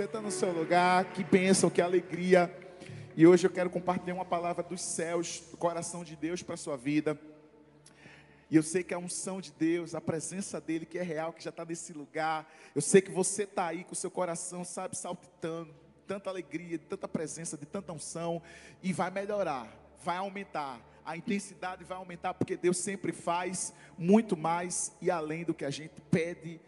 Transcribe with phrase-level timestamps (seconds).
[0.00, 1.12] Senta no seu lugar.
[1.12, 2.50] Que bênção, que alegria.
[3.14, 6.56] E hoje eu quero compartilhar uma palavra dos céus, do coração de Deus para a
[6.56, 7.20] sua vida.
[8.50, 11.44] E eu sei que a unção de Deus, a presença dEle que é real, que
[11.44, 12.50] já está nesse lugar.
[12.74, 15.74] Eu sei que você está aí com o seu coração, sabe, saltitando.
[16.06, 18.40] Tanta alegria, de tanta presença, de tanta unção.
[18.82, 19.70] E vai melhorar,
[20.02, 20.80] vai aumentar.
[21.04, 25.70] A intensidade vai aumentar, porque Deus sempre faz muito mais e além do que a
[25.70, 26.58] gente pede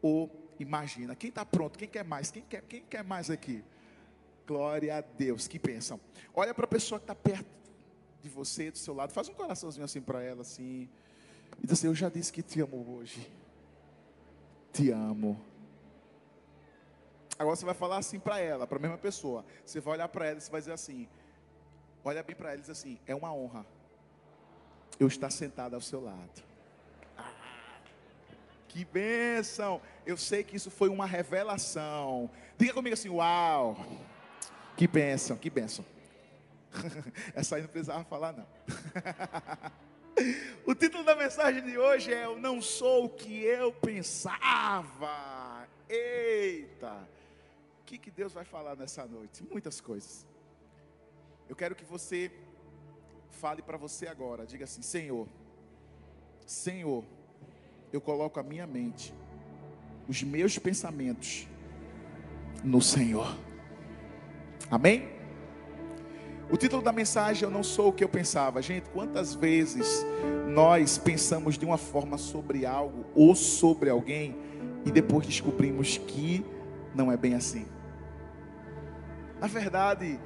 [0.00, 1.14] ou imagina.
[1.14, 1.78] Quem está pronto?
[1.78, 2.30] Quem quer mais?
[2.30, 3.64] Quem quer, quem quer mais aqui?
[4.46, 5.48] Glória a Deus.
[5.48, 6.00] Que pensam?
[6.34, 7.46] Olha para a pessoa que está perto
[8.22, 9.12] de você, do seu lado.
[9.12, 10.88] Faz um coraçãozinho assim para ela, assim.
[11.58, 13.30] E diz assim: Eu já disse que te amo hoje.
[14.72, 15.40] Te amo.
[17.38, 19.44] Agora você vai falar assim para ela, para a mesma pessoa.
[19.64, 21.08] Você vai olhar para ela e você vai dizer assim:
[22.04, 23.64] Olha bem para ela e diz assim: É uma honra
[24.98, 26.49] eu estar sentado ao seu lado.
[28.70, 29.82] Que bênção!
[30.06, 32.30] Eu sei que isso foi uma revelação.
[32.56, 33.76] Diga comigo assim: Uau!
[34.76, 35.84] Que bênção, que bênção.
[37.34, 38.46] Essa aí não precisava falar, não.
[40.64, 45.66] o título da mensagem de hoje é: Eu não sou o que eu pensava.
[45.88, 47.08] Eita!
[47.80, 49.42] O que, que Deus vai falar nessa noite?
[49.50, 50.24] Muitas coisas.
[51.48, 52.30] Eu quero que você
[53.30, 54.46] fale para você agora.
[54.46, 55.26] Diga assim: Senhor,
[56.46, 57.04] Senhor
[57.92, 59.12] eu coloco a minha mente,
[60.08, 61.48] os meus pensamentos
[62.62, 63.36] no Senhor.
[64.70, 65.08] Amém?
[66.50, 68.60] O título da mensagem Eu não sou o que eu pensava.
[68.60, 70.04] Gente, quantas vezes
[70.48, 74.36] nós pensamos de uma forma sobre algo ou sobre alguém
[74.84, 76.44] e depois descobrimos que
[76.94, 77.66] não é bem assim?
[79.40, 80.18] Na verdade,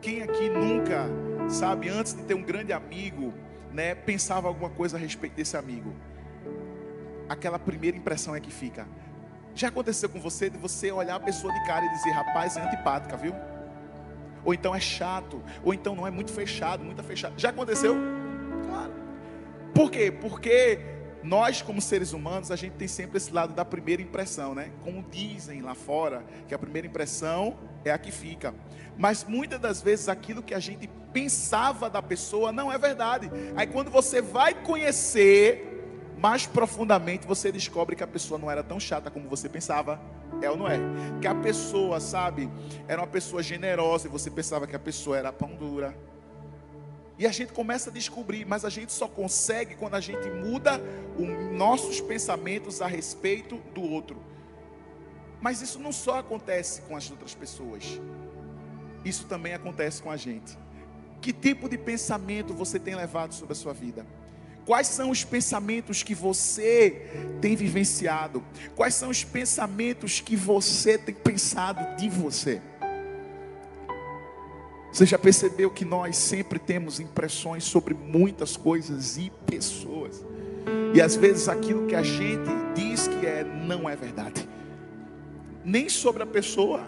[0.00, 1.06] quem aqui nunca,
[1.48, 3.32] sabe, antes de ter um grande amigo,
[3.72, 5.94] né, pensava alguma coisa a respeito desse amigo?
[7.32, 8.86] Aquela primeira impressão é que fica.
[9.54, 12.62] Já aconteceu com você de você olhar a pessoa de cara e dizer, rapaz, é
[12.62, 13.34] antipática, viu?
[14.44, 17.34] Ou então é chato, ou então não é muito fechado, muito fechado.
[17.36, 17.94] Já aconteceu?
[18.66, 18.92] Claro.
[19.74, 20.10] Por quê?
[20.10, 20.80] Porque
[21.22, 24.70] nós, como seres humanos, a gente tem sempre esse lado da primeira impressão, né?
[24.82, 28.54] Como dizem lá fora, que a primeira impressão é a que fica.
[28.96, 33.30] Mas muitas das vezes aquilo que a gente pensava da pessoa não é verdade.
[33.54, 35.71] Aí quando você vai conhecer
[36.22, 40.00] mais profundamente você descobre que a pessoa não era tão chata como você pensava.
[40.40, 40.78] É ou não é?
[41.20, 42.48] Que a pessoa, sabe,
[42.86, 45.92] era uma pessoa generosa e você pensava que a pessoa era pão dura.
[47.18, 50.80] E a gente começa a descobrir, mas a gente só consegue quando a gente muda
[51.18, 54.22] os nossos pensamentos a respeito do outro.
[55.40, 58.00] Mas isso não só acontece com as outras pessoas,
[59.04, 60.56] isso também acontece com a gente.
[61.20, 64.06] Que tipo de pensamento você tem levado sobre a sua vida?
[64.64, 67.08] Quais são os pensamentos que você
[67.40, 68.42] tem vivenciado?
[68.76, 72.60] Quais são os pensamentos que você tem pensado de você?
[74.92, 80.24] Você já percebeu que nós sempre temos impressões sobre muitas coisas e pessoas.
[80.94, 84.48] E às vezes aquilo que a gente diz que é, não é verdade.
[85.64, 86.86] Nem sobre a pessoa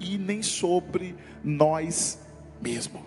[0.00, 2.18] e nem sobre nós
[2.60, 3.02] mesmos.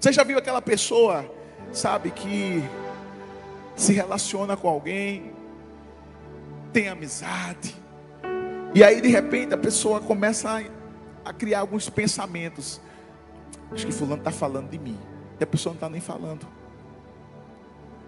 [0.00, 1.41] Você já viu aquela pessoa
[1.72, 2.62] sabe, que
[3.74, 5.32] se relaciona com alguém,
[6.72, 7.82] tem amizade,
[8.74, 10.62] e aí de repente a pessoa começa a,
[11.28, 12.80] a criar alguns pensamentos.
[13.70, 14.98] Acho que fulano está falando de mim.
[15.38, 16.46] E a pessoa não está nem falando.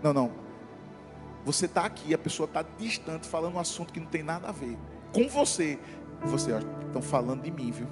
[0.02, 0.32] Não, não.
[1.44, 4.52] Você está aqui, a pessoa está distante, falando um assunto que não tem nada a
[4.52, 4.78] ver
[5.12, 5.78] com você.
[6.22, 6.52] Você,
[6.86, 7.86] estão falando de mim, viu?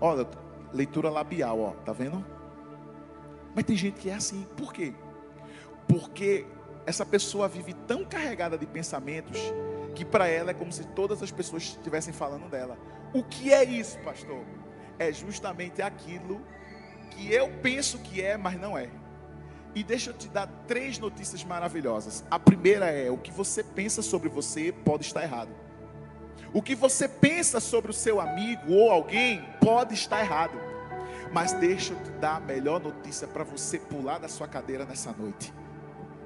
[0.00, 0.26] Olha,
[0.72, 2.24] leitura labial, ó, tá vendo?
[3.56, 4.46] Mas tem gente que é assim.
[4.54, 4.92] Por quê?
[5.88, 6.44] Porque
[6.84, 9.40] essa pessoa vive tão carregada de pensamentos
[9.94, 12.76] que para ela é como se todas as pessoas estivessem falando dela.
[13.14, 14.44] O que é isso, pastor?
[14.98, 16.42] É justamente aquilo
[17.10, 18.90] que eu penso que é, mas não é.
[19.74, 22.24] E deixa eu te dar três notícias maravilhosas.
[22.30, 25.50] A primeira é: o que você pensa sobre você pode estar errado.
[26.52, 30.65] O que você pensa sobre o seu amigo ou alguém pode estar errado.
[31.32, 35.12] Mas deixa eu te dar a melhor notícia para você pular da sua cadeira nessa
[35.12, 35.52] noite.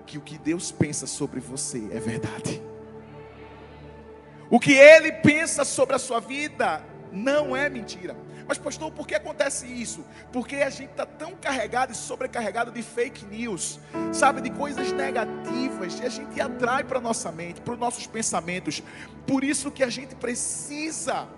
[0.06, 2.62] Que o que Deus pensa sobre você é verdade.
[4.50, 6.82] O que Ele pensa sobre a sua vida
[7.12, 8.16] não é mentira.
[8.46, 10.04] Mas, pastor, por que acontece isso?
[10.32, 13.78] Porque a gente está tão carregado e sobrecarregado de fake news,
[14.12, 18.82] sabe, de coisas negativas, e a gente atrai para nossa mente, para os nossos pensamentos.
[19.24, 21.28] Por isso que a gente precisa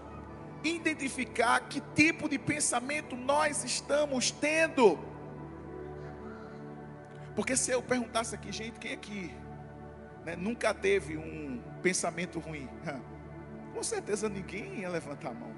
[0.65, 4.99] identificar que tipo de pensamento nós estamos tendo.
[7.35, 9.35] Porque se eu perguntasse aqui, gente, quem aqui
[10.25, 12.69] né, nunca teve um pensamento ruim?
[13.73, 15.51] com certeza ninguém ia levantar a mão.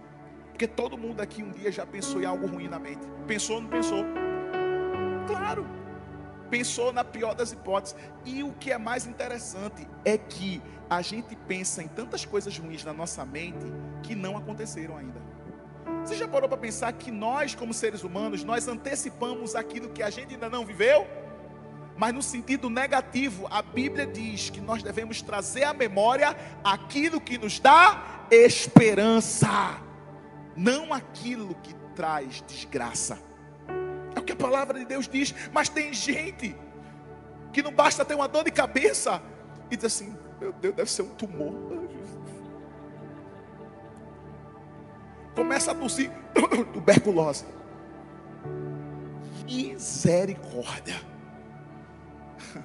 [0.50, 3.04] Porque todo mundo aqui um dia já pensou em algo ruim na mente.
[3.26, 4.04] Pensou ou não pensou?
[5.26, 5.83] Claro.
[6.54, 7.96] Pensou na pior das hipóteses.
[8.24, 12.84] E o que é mais interessante é que a gente pensa em tantas coisas ruins
[12.84, 13.66] na nossa mente
[14.04, 15.20] que não aconteceram ainda.
[16.04, 20.10] Você já parou para pensar que nós, como seres humanos, nós antecipamos aquilo que a
[20.10, 21.08] gente ainda não viveu?
[21.96, 27.36] Mas no sentido negativo, a Bíblia diz que nós devemos trazer à memória aquilo que
[27.36, 29.82] nos dá esperança,
[30.54, 33.33] não aquilo que traz desgraça.
[34.24, 36.56] Que a palavra de Deus diz, mas tem gente
[37.52, 39.22] que não basta ter uma dor de cabeça
[39.70, 41.54] e diz assim: meu Deus, deve ser um tumor.
[45.34, 46.10] Começa a tossir
[46.72, 47.44] tuberculose.
[49.44, 50.96] Misericórdia.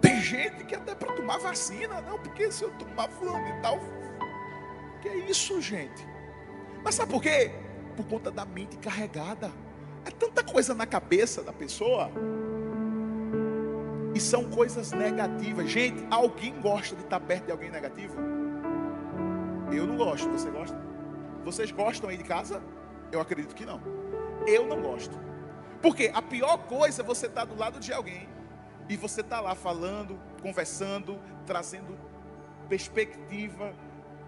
[0.00, 3.78] Tem gente que até para tomar vacina, não, porque se eu tomar fulano e tal.
[5.00, 6.06] Que é isso, gente?
[6.84, 7.50] Mas sabe por quê?
[7.96, 9.50] Por conta da mente carregada.
[10.04, 12.10] É tanta coisa na cabeça da pessoa.
[14.14, 15.70] E são coisas negativas.
[15.70, 18.14] Gente, alguém gosta de estar perto de alguém negativo?
[19.72, 20.28] Eu não gosto.
[20.30, 20.76] Você gosta?
[21.44, 22.62] Vocês gostam aí de casa?
[23.12, 23.80] Eu acredito que não.
[24.46, 25.18] Eu não gosto.
[25.80, 28.28] Porque a pior coisa é você estar do lado de alguém
[28.88, 31.96] e você está lá falando, conversando, trazendo
[32.68, 33.72] perspectiva,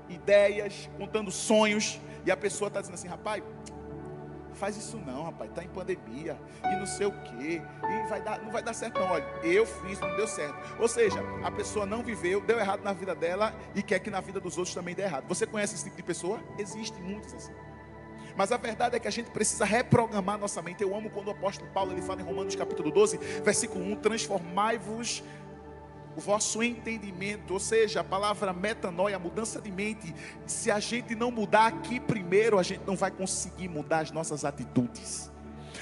[0.09, 3.43] ideias, contando sonhos, e a pessoa está dizendo assim, rapaz,
[4.63, 8.41] faz isso não, rapaz, está em pandemia, e não sei o quê, e vai dar,
[8.41, 10.55] não vai dar certo não, olha, eu fiz, não deu certo.
[10.79, 14.21] Ou seja, a pessoa não viveu, deu errado na vida dela e quer que na
[14.21, 15.27] vida dos outros também dê errado.
[15.27, 16.39] Você conhece esse tipo de pessoa?
[16.57, 17.53] Existe muitos assim.
[18.37, 20.81] Mas a verdade é que a gente precisa reprogramar nossa mente.
[20.81, 25.25] Eu amo quando o apóstolo Paulo ele fala em Romanos capítulo 12, versículo 1: transformai-vos
[26.17, 30.15] o vosso entendimento, ou seja, a palavra metanoia, mudança de mente.
[30.47, 34.45] Se a gente não mudar aqui primeiro, a gente não vai conseguir mudar as nossas
[34.45, 35.31] atitudes.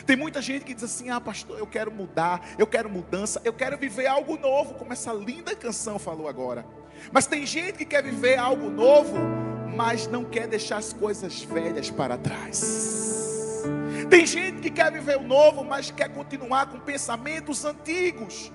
[0.06, 3.53] Tem muita gente que diz assim: Ah, pastor, eu quero mudar, eu quero mudança, eu
[3.53, 6.65] quero viver algo novo, como essa linda canção falou agora.
[7.12, 9.17] Mas tem gente que quer viver algo novo,
[9.75, 13.30] mas não quer deixar as coisas velhas para trás.
[14.10, 18.50] Tem gente que quer viver o novo, mas quer continuar com pensamentos antigos.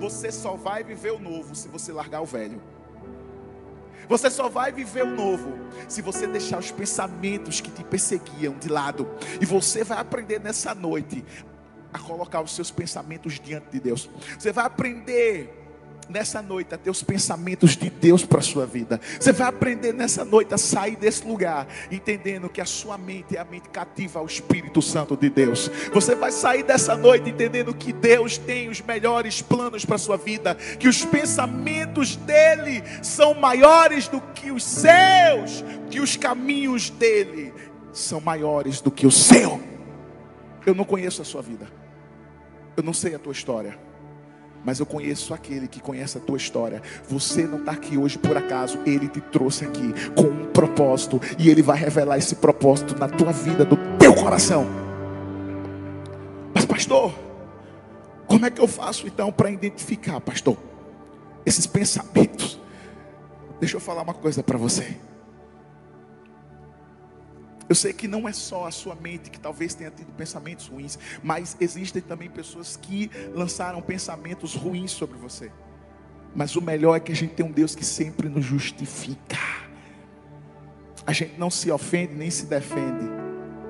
[0.00, 2.60] Você só vai viver o novo se você largar o velho.
[4.08, 5.52] Você só vai viver o novo
[5.88, 9.06] se você deixar os pensamentos que te perseguiam de lado.
[9.40, 11.22] E você vai aprender nessa noite
[11.92, 14.08] a colocar os seus pensamentos diante de Deus.
[14.38, 15.63] Você vai aprender
[16.08, 19.00] nessa noite a ter os pensamentos de Deus para a sua vida.
[19.18, 23.40] Você vai aprender nessa noite a sair desse lugar, entendendo que a sua mente é
[23.40, 25.70] a mente cativa ao Espírito Santo de Deus.
[25.92, 30.16] Você vai sair dessa noite entendendo que Deus tem os melhores planos para a sua
[30.16, 37.52] vida, que os pensamentos dele são maiores do que os seus, que os caminhos dele
[37.92, 39.60] são maiores do que o seu.
[40.66, 41.66] Eu não conheço a sua vida.
[42.76, 43.78] Eu não sei a tua história
[44.64, 46.82] mas eu conheço aquele que conhece a tua história.
[47.08, 51.50] Você não está aqui hoje por acaso, ele te trouxe aqui com um propósito, e
[51.50, 54.66] ele vai revelar esse propósito na tua vida, do teu coração.
[56.54, 57.12] Mas, pastor,
[58.26, 60.56] como é que eu faço então para identificar, pastor,
[61.44, 62.58] esses pensamentos?
[63.60, 64.96] Deixa eu falar uma coisa para você.
[67.68, 70.98] Eu sei que não é só a sua mente que talvez tenha tido pensamentos ruins,
[71.22, 75.50] mas existem também pessoas que lançaram pensamentos ruins sobre você.
[76.34, 79.38] Mas o melhor é que a gente tem um Deus que sempre nos justifica.
[81.06, 83.04] A gente não se ofende nem se defende.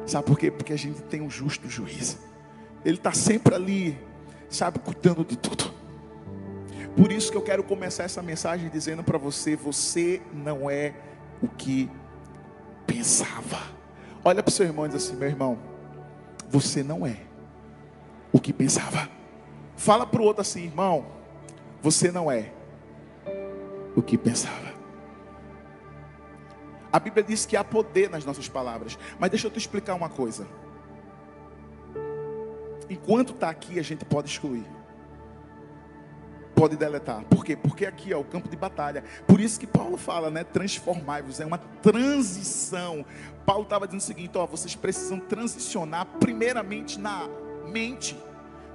[0.07, 0.51] Sabe por quê?
[0.51, 2.19] Porque a gente tem um justo juiz.
[2.85, 3.99] Ele está sempre ali,
[4.49, 5.73] sabe, cuidando de tudo.
[6.97, 10.95] Por isso que eu quero começar essa mensagem dizendo para você: você não é
[11.43, 11.91] o que
[12.87, 13.75] pensava.
[14.25, 15.59] Olha para o seu irmão e diz assim: meu irmão,
[16.49, 17.19] você não é
[18.33, 19.09] o que pensava.
[19.77, 21.05] Fala para o outro assim, irmão,
[21.83, 22.53] você não é
[23.95, 24.73] o que pensava.
[26.93, 30.09] A Bíblia diz que há poder nas nossas palavras, mas deixa eu te explicar uma
[30.09, 30.47] coisa.
[32.89, 34.65] Enquanto está aqui, a gente pode excluir
[36.55, 37.23] pode deletar.
[37.25, 37.57] Por quê?
[37.57, 39.05] Porque aqui é o campo de batalha.
[39.27, 40.45] Por isso que Paulo fala, né?
[40.45, 41.41] Transformai-vos.
[41.41, 43.05] É uma transição.
[43.45, 47.29] Paulo estava dizendo o seguinte: ó, vocês precisam transicionar primeiramente na
[47.67, 48.17] mente.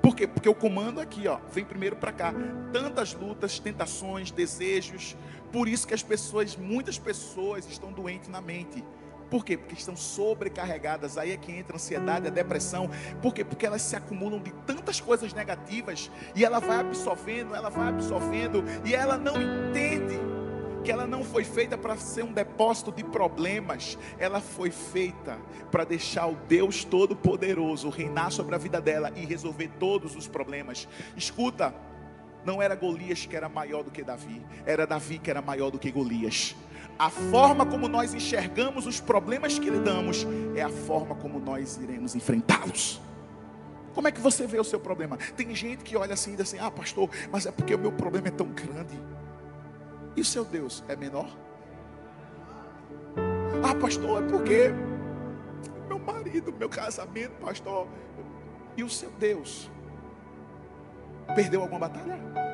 [0.01, 0.27] Por quê?
[0.27, 2.33] Porque o comando aqui, ó, vem primeiro para cá.
[2.71, 5.15] Tantas lutas, tentações, desejos.
[5.51, 8.83] Por isso que as pessoas, muitas pessoas estão doentes na mente.
[9.29, 9.57] Por quê?
[9.57, 11.17] Porque estão sobrecarregadas.
[11.17, 12.89] Aí é que entra a ansiedade, a depressão.
[13.21, 13.43] Por quê?
[13.43, 18.63] Porque elas se acumulam de tantas coisas negativas e ela vai absorvendo, ela vai absorvendo
[18.85, 20.19] e ela não entende
[20.83, 25.37] que ela não foi feita para ser um depósito de problemas, ela foi feita
[25.69, 30.87] para deixar o Deus Todo-Poderoso reinar sobre a vida dela e resolver todos os problemas.
[31.17, 31.73] Escuta,
[32.45, 35.77] não era Golias que era maior do que Davi, era Davi que era maior do
[35.77, 36.55] que Golias.
[36.99, 42.13] A forma como nós enxergamos os problemas que lidamos é a forma como nós iremos
[42.13, 43.01] enfrentá-los.
[43.93, 45.15] Como é que você vê o seu problema?
[45.37, 47.93] Tem gente que olha assim e diz assim: Ah, pastor, mas é porque o meu
[47.93, 48.99] problema é tão grande.
[50.13, 51.29] E o seu Deus é menor?
[53.63, 54.73] Ah, pastor, é porque
[55.87, 57.87] meu marido, meu casamento, pastor.
[58.75, 59.71] E o seu Deus?
[61.33, 62.48] Perdeu alguma batalha?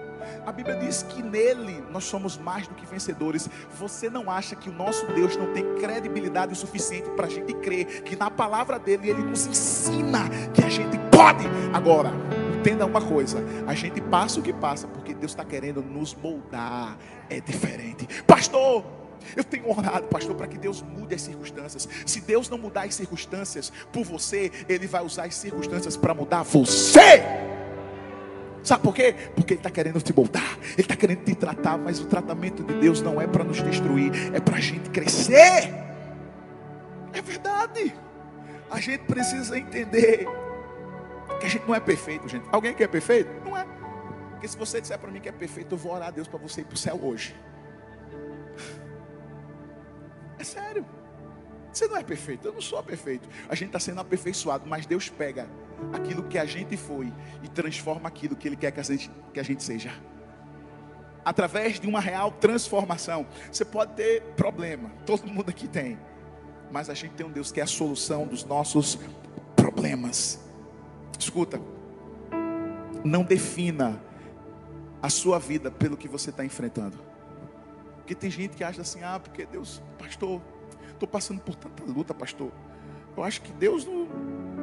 [0.46, 3.50] A Bíblia diz que nele nós somos mais do que vencedores.
[3.78, 7.54] Você não acha que o nosso Deus não tem credibilidade o suficiente para a gente
[7.54, 11.46] crer que na palavra dele ele nos ensina que a gente pode?
[11.74, 12.12] Agora,
[12.60, 16.98] entenda uma coisa: a gente passa o que passa porque Deus está querendo nos moldar.
[17.30, 18.84] É diferente, pastor.
[19.36, 21.88] Eu tenho orado, pastor, para que Deus mude as circunstâncias.
[22.06, 26.44] Se Deus não mudar as circunstâncias por você, Ele vai usar as circunstâncias para mudar
[26.44, 27.24] você.
[28.66, 29.16] Sabe por quê?
[29.36, 32.74] Porque Ele está querendo te moldar, Ele está querendo te tratar, mas o tratamento de
[32.74, 35.72] Deus não é para nos destruir, é para a gente crescer.
[37.14, 37.96] É verdade.
[38.72, 40.28] A gente precisa entender
[41.40, 42.44] que a gente não é perfeito, gente.
[42.52, 43.30] Alguém que é perfeito?
[43.46, 43.68] Não é.
[44.32, 46.40] Porque se você disser para mim que é perfeito, eu vou orar a Deus para
[46.40, 47.36] você ir para o céu hoje.
[50.40, 50.84] É sério.
[51.76, 53.28] Você não é perfeito, eu não sou perfeito.
[53.50, 55.46] A gente está sendo aperfeiçoado, mas Deus pega
[55.92, 57.12] aquilo que a gente foi
[57.44, 59.92] e transforma aquilo que Ele quer que a gente, que a gente seja.
[61.26, 63.28] Através de uma real transformação.
[63.52, 66.00] Você pode ter problema, todo mundo aqui tem.
[66.72, 68.98] Mas a gente tem um Deus que é a solução dos nossos
[69.54, 70.40] problemas.
[71.20, 71.60] Escuta,
[73.04, 74.02] não defina
[75.02, 76.98] a sua vida pelo que você está enfrentando.
[77.98, 80.42] Porque tem gente que acha assim, ah, porque Deus, pastor,
[81.06, 82.52] Estou passando por tanta luta, pastor.
[83.16, 84.08] Eu acho que Deus não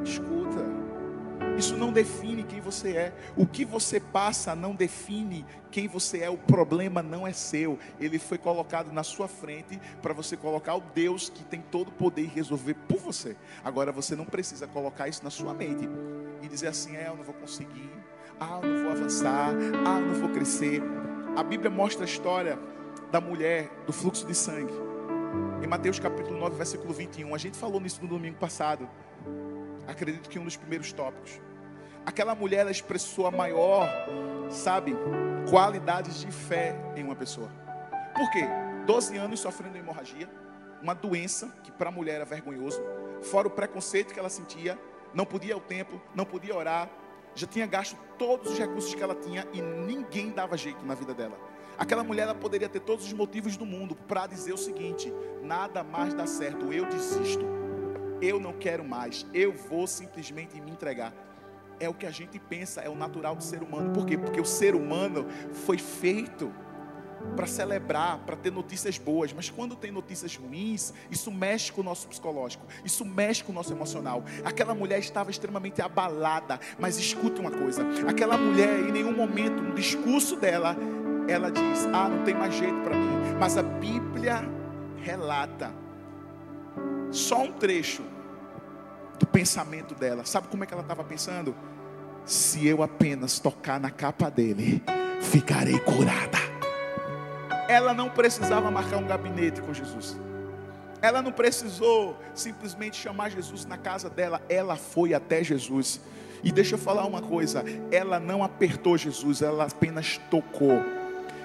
[0.03, 0.59] escuta.
[1.57, 3.13] Isso não define quem você é.
[3.37, 6.29] O que você passa não define quem você é.
[6.29, 7.79] O problema não é seu.
[7.97, 11.91] Ele foi colocado na sua frente para você colocar o Deus que tem todo o
[11.93, 13.37] poder e resolver por você.
[13.63, 15.87] Agora você não precisa colocar isso na sua mente
[16.41, 17.89] e dizer assim: é, eu não vou conseguir.
[18.37, 19.53] Ah, eu não vou avançar.
[19.87, 20.81] Ah, eu não vou crescer.
[21.37, 22.59] A Bíblia mostra a história
[23.09, 24.92] da mulher do fluxo de sangue
[25.61, 27.33] em Mateus capítulo 9, versículo 21.
[27.33, 28.89] A gente falou nisso no domingo passado.
[29.87, 31.39] Acredito que um dos primeiros tópicos.
[32.05, 33.87] Aquela mulher ela expressou a maior,
[34.49, 34.95] sabe,
[35.49, 37.49] qualidades de fé em uma pessoa.
[38.13, 38.45] Por quê?
[38.85, 40.29] 12 anos sofrendo hemorragia,
[40.81, 42.81] uma doença que para a mulher era vergonhoso,
[43.21, 44.77] fora o preconceito que ela sentia,
[45.13, 46.89] não podia ir ao templo, não podia orar,
[47.33, 51.13] já tinha gasto todos os recursos que ela tinha e ninguém dava jeito na vida
[51.13, 51.37] dela.
[51.77, 55.11] Aquela mulher ela poderia ter todos os motivos do mundo para dizer o seguinte:
[55.41, 57.45] nada mais dá certo, eu desisto,
[58.21, 61.13] eu não quero mais, eu vou simplesmente me entregar.
[61.79, 63.91] É o que a gente pensa, é o natural do ser humano.
[63.91, 64.17] Por quê?
[64.17, 66.51] Porque o ser humano foi feito
[67.35, 71.83] para celebrar, para ter notícias boas, mas quando tem notícias ruins, isso mexe com o
[71.83, 74.23] nosso psicológico, isso mexe com o nosso emocional.
[74.43, 79.73] Aquela mulher estava extremamente abalada, mas escute uma coisa: aquela mulher, em nenhum momento, no
[79.73, 80.75] discurso dela,
[81.27, 83.35] ela diz: Ah, não tem mais jeito para mim.
[83.39, 84.43] Mas a Bíblia
[84.97, 85.71] relata
[87.11, 88.03] só um trecho
[89.19, 90.25] do pensamento dela.
[90.25, 91.55] Sabe como é que ela estava pensando?
[92.25, 94.81] Se eu apenas tocar na capa dele,
[95.21, 96.39] ficarei curada.
[97.67, 100.17] Ela não precisava marcar um gabinete com Jesus.
[101.01, 104.41] Ela não precisou simplesmente chamar Jesus na casa dela.
[104.47, 105.99] Ela foi até Jesus.
[106.43, 110.81] E deixa eu falar uma coisa: ela não apertou Jesus, ela apenas tocou.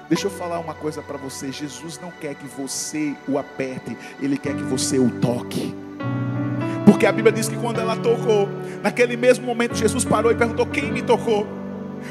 [0.09, 4.38] Deixa eu falar uma coisa para você: Jesus não quer que você o aperte, Ele
[4.38, 5.75] quer que você o toque.
[6.87, 8.49] Porque a Bíblia diz que quando ela tocou,
[8.83, 11.58] naquele mesmo momento Jesus parou e perguntou: Quem me tocou?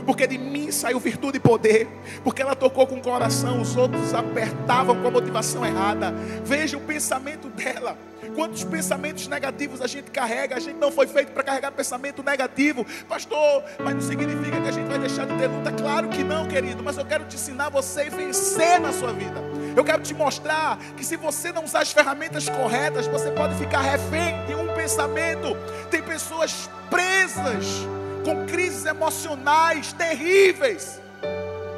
[0.05, 1.87] Porque de mim saiu virtude e poder.
[2.23, 6.13] Porque ela tocou com o coração, os outros apertavam com a motivação errada.
[6.43, 7.97] Veja o pensamento dela.
[8.35, 10.55] Quantos pensamentos negativos a gente carrega?
[10.55, 13.63] A gente não foi feito para carregar pensamento negativo, pastor.
[13.83, 15.71] Mas não significa que a gente vai deixar de ter luta.
[15.71, 16.83] Claro que não, querido.
[16.83, 19.41] Mas eu quero te ensinar você a vencer na sua vida.
[19.75, 23.81] Eu quero te mostrar que se você não usar as ferramentas corretas, você pode ficar
[23.81, 25.55] refém de um pensamento.
[25.89, 27.87] Tem pessoas presas
[28.27, 31.01] com crises emocionais terríveis.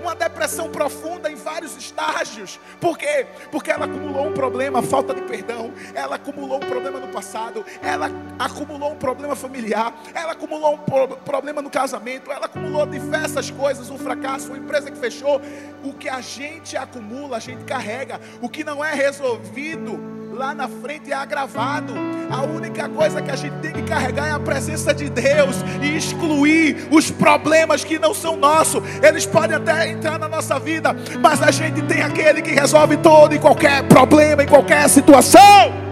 [0.01, 2.59] uma depressão profunda em vários estágios.
[2.79, 3.27] Por quê?
[3.51, 8.09] Porque ela acumulou um problema, falta de perdão, ela acumulou um problema no passado, ela
[8.39, 13.91] acumulou um problema familiar, ela acumulou um pro problema no casamento, ela acumulou diversas coisas,
[13.91, 15.39] um fracasso, uma empresa que fechou.
[15.83, 18.19] O que a gente acumula, a gente carrega.
[18.41, 21.93] O que não é resolvido, lá na frente é agravado.
[22.31, 25.98] A única coisa que a gente tem que carregar é a presença de Deus e
[25.98, 28.81] excluir os problemas que não são nossos.
[29.03, 33.36] Eles podem até entrar na nossa vida, mas a gente tem aquele que resolve todo
[33.36, 35.89] e qualquer problema, em qualquer situação.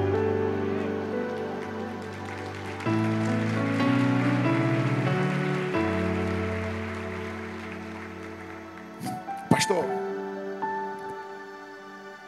[9.50, 9.88] Pastor, o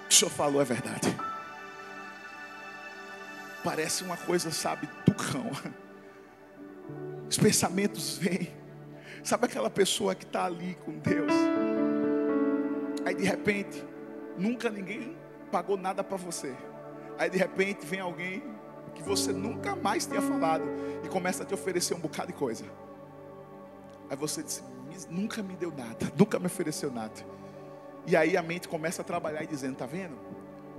[0.10, 1.16] que senhor falou é verdade
[3.63, 5.50] parece uma coisa, sabe, do cão.
[7.30, 8.51] Os pensamentos vêm.
[9.24, 11.32] Sabe aquela pessoa que está ali com Deus?
[13.06, 13.84] Aí de repente,
[14.38, 15.18] nunca ninguém
[15.51, 16.56] pagou nada para você.
[17.18, 18.44] Aí de repente vem alguém
[18.96, 20.63] que você nunca mais tinha falado
[21.04, 22.66] e começa a te oferecer um bocado de coisa.
[24.10, 24.63] Aí você diz:
[25.10, 27.13] nunca me deu nada, nunca me ofereceu nada.
[28.08, 30.18] E aí a mente começa a trabalhar e dizendo: tá vendo?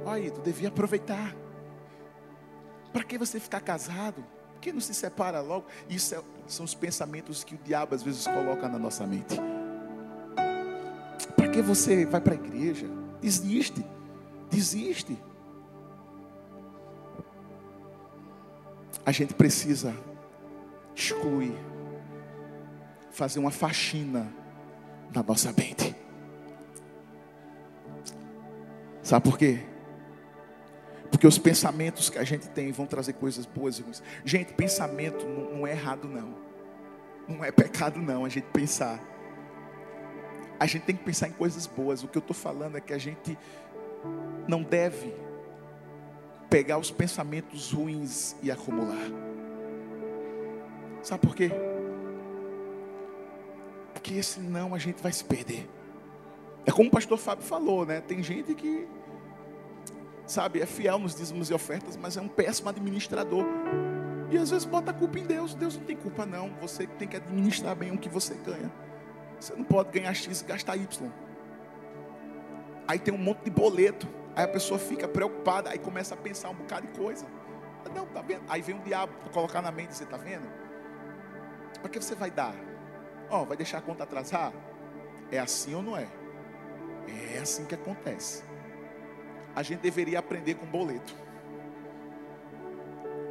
[0.04, 1.34] Olha aí, tu devia aproveitar.
[2.92, 4.24] Para que você ficar casado?
[4.54, 5.66] Por que não se separa logo?
[5.88, 9.36] Isso é, são os pensamentos que o diabo às vezes coloca na nossa mente.
[11.36, 12.86] Para que você vai para a igreja?
[13.20, 13.84] Desiste.
[14.50, 15.16] Desiste.
[19.06, 19.94] A gente precisa
[20.94, 21.56] excluir,
[23.10, 24.30] fazer uma faxina
[25.14, 25.96] na nossa mente.
[29.02, 29.60] Sabe por quê?
[31.10, 34.02] Porque os pensamentos que a gente tem vão trazer coisas boas e ruins.
[34.24, 36.34] Gente, pensamento não, não é errado, não.
[37.28, 39.00] Não é pecado, não, a gente pensar.
[40.58, 42.02] A gente tem que pensar em coisas boas.
[42.04, 43.36] O que eu estou falando é que a gente
[44.46, 45.14] não deve
[46.48, 49.10] pegar os pensamentos ruins e acumular.
[51.02, 51.50] Sabe por quê?
[53.94, 55.68] Porque senão a gente vai se perder.
[56.66, 58.00] É como o pastor Fábio falou, né?
[58.00, 58.86] Tem gente que
[60.30, 63.44] sabe, é fiel nos dízimos e ofertas, mas é um péssimo administrador.
[64.30, 65.54] E às vezes bota a culpa em Deus.
[65.54, 66.50] Deus não tem culpa, não.
[66.60, 68.70] Você tem que administrar bem o que você ganha.
[69.40, 71.10] Você não pode ganhar X e gastar Y.
[72.86, 74.06] Aí tem um monte de boleto.
[74.36, 75.70] Aí a pessoa fica preocupada.
[75.70, 77.26] Aí começa a pensar um bocado de coisa.
[77.92, 78.42] Não, tá vendo?
[78.48, 80.48] Aí vem um diabo colocar na mente e dizer: tá vendo?
[81.80, 82.54] Para que você vai dar?
[83.28, 84.52] Ó, oh, vai deixar a conta atrasar?
[85.32, 86.06] É assim ou não é?
[87.34, 88.44] É assim que acontece
[89.54, 91.14] a gente deveria aprender com boleto.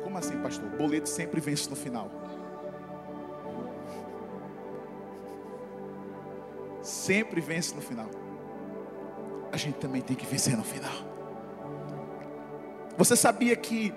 [0.04, 0.70] Como assim, pastor?
[0.72, 2.10] Boleto sempre vence no final.
[6.82, 8.10] Sempre vence no final.
[9.52, 10.92] A gente também tem que vencer no final.
[12.98, 13.94] Você sabia que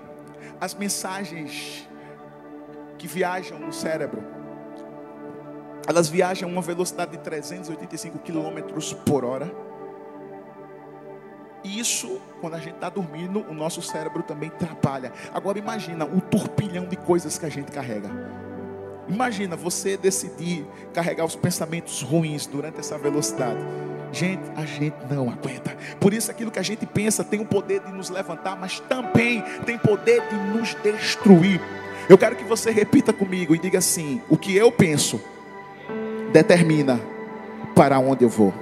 [0.61, 1.89] as mensagens
[2.99, 4.23] que viajam no cérebro,
[5.89, 8.61] elas viajam a uma velocidade de 385 km
[9.05, 9.72] por hora?
[11.65, 15.13] Isso, quando a gente está dormindo, o nosso cérebro também trabalha.
[15.33, 18.11] Agora imagina o turpilhão de coisas que a gente carrega.
[19.09, 23.61] Imagina você decidir carregar os pensamentos ruins durante essa velocidade.
[24.13, 25.77] Gente, a gente não aguenta.
[25.99, 29.43] Por isso aquilo que a gente pensa tem o poder de nos levantar, mas também
[29.65, 31.61] tem poder de nos destruir.
[32.09, 35.21] Eu quero que você repita comigo e diga assim: o que eu penso
[36.33, 37.01] determina
[37.75, 38.53] para onde eu vou.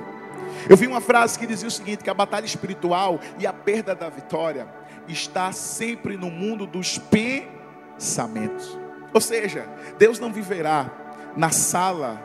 [0.68, 3.94] Eu vi uma frase que dizia o seguinte: que a batalha espiritual e a perda
[3.94, 4.68] da vitória
[5.08, 8.78] está sempre no mundo dos pensamentos.
[9.12, 9.66] Ou seja,
[9.98, 10.90] Deus não viverá
[11.36, 12.20] na sala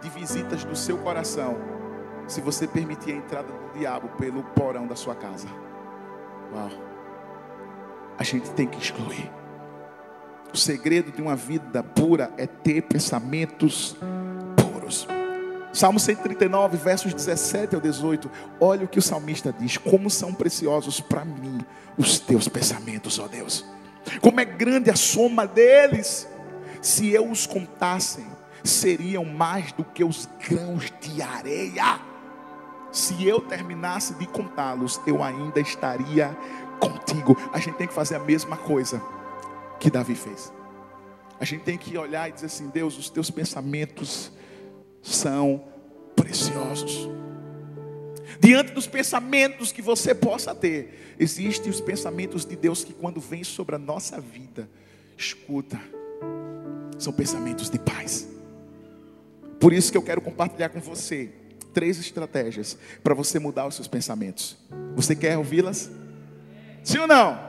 [0.00, 1.56] de visitas do seu coração
[2.26, 5.48] se você permitir a entrada do diabo pelo porão da sua casa.
[6.52, 6.70] Uau.
[8.18, 9.30] A gente tem que excluir.
[10.52, 13.96] O segredo de uma vida pura é ter pensamentos.
[15.72, 18.30] Salmo 139, versos 17 ao 18.
[18.58, 21.60] Olha o que o salmista diz: Como são preciosos para mim
[21.96, 23.64] os teus pensamentos, ó Deus.
[24.20, 26.28] Como é grande a soma deles.
[26.80, 28.24] Se eu os contasse,
[28.62, 32.00] seriam mais do que os grãos de areia.
[32.90, 36.36] Se eu terminasse de contá-los, eu ainda estaria
[36.80, 37.36] contigo.
[37.52, 39.02] A gente tem que fazer a mesma coisa
[39.78, 40.52] que Davi fez.
[41.40, 44.32] A gente tem que olhar e dizer assim: Deus, os teus pensamentos
[45.14, 45.64] são
[46.14, 47.08] preciosos.
[48.40, 53.42] Diante dos pensamentos que você possa ter, existem os pensamentos de Deus que, quando vêm
[53.42, 54.68] sobre a nossa vida,
[55.16, 55.80] escuta,
[56.98, 58.28] são pensamentos de paz.
[59.58, 61.30] Por isso que eu quero compartilhar com você
[61.72, 64.56] três estratégias para você mudar os seus pensamentos.
[64.94, 65.90] Você quer ouvi-las?
[66.84, 67.48] Sim ou não?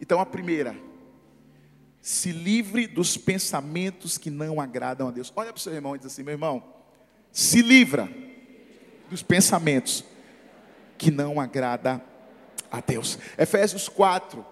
[0.00, 0.74] Então a primeira,
[2.06, 5.32] se livre dos pensamentos que não agradam a Deus.
[5.34, 6.62] Olha para o seu irmão e diz assim: meu irmão,
[7.32, 8.08] se livra
[9.10, 10.04] dos pensamentos
[10.96, 12.00] que não agrada
[12.70, 13.18] a Deus.
[13.36, 14.46] Efésios 4,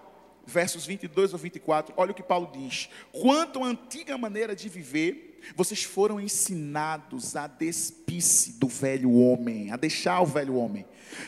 [0.45, 5.24] versos 22 ao 24, olha o que Paulo diz: Quanto à antiga maneira de viver,
[5.55, 10.85] vocês foram ensinados a despir-se do velho homem, a deixar o velho homem,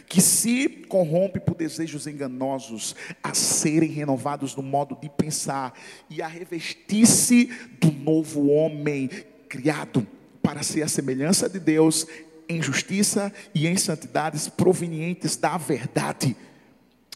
[0.07, 5.73] que se corrompe por desejos enganosos, a serem renovados no modo de pensar
[6.09, 7.45] e a revestir-se
[7.79, 9.09] do novo homem,
[9.47, 10.05] criado
[10.41, 12.07] para ser a semelhança de Deus
[12.49, 16.35] em justiça e em santidades provenientes da verdade.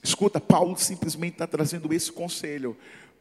[0.03, 2.75] Escuta, Paulo simplesmente está trazendo esse conselho,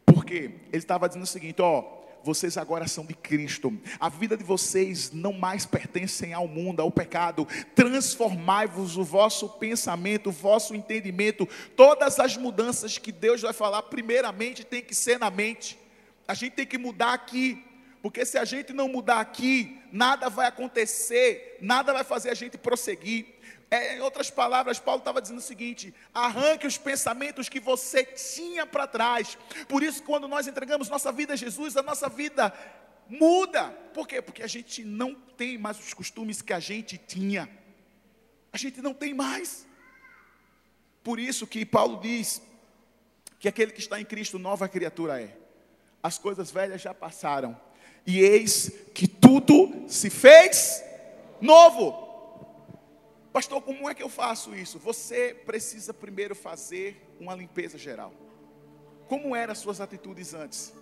[0.05, 0.35] porque
[0.73, 3.73] ele estava dizendo o seguinte: ó vocês agora são de Cristo.
[3.99, 7.47] A vida de vocês não mais pertencem ao mundo, ao pecado.
[7.75, 11.49] Transformai-vos o vosso pensamento, o vosso entendimento.
[11.77, 15.79] Todas as mudanças que Deus vai falar, primeiramente tem que ser na mente.
[16.29, 17.65] A gente tem que mudar aqui.
[18.03, 22.57] Porque se a gente não mudar aqui, nada vai acontecer, nada vai fazer a gente
[22.57, 23.27] prosseguir.
[23.71, 28.67] É, em outras palavras, Paulo estava dizendo o seguinte: arranque os pensamentos que você tinha
[28.67, 29.39] para trás.
[29.69, 32.53] Por isso, quando nós entregamos nossa vida a Jesus, a nossa vida
[33.09, 33.69] muda.
[33.95, 34.21] Por quê?
[34.21, 37.49] Porque a gente não tem mais os costumes que a gente tinha.
[38.53, 39.67] A gente não tem mais.
[41.05, 42.43] Por isso que Paulo diz
[43.39, 45.37] que aquele que está em Cristo, nova criatura é.
[46.03, 47.59] As coisas velhas já passaram.
[48.05, 50.83] E eis que tudo se fez
[51.41, 52.10] novo.
[53.33, 54.79] Pastor, como é que eu faço isso?
[54.81, 58.13] Você precisa primeiro fazer uma limpeza geral.
[59.09, 60.73] Como eram as suas atitudes antes?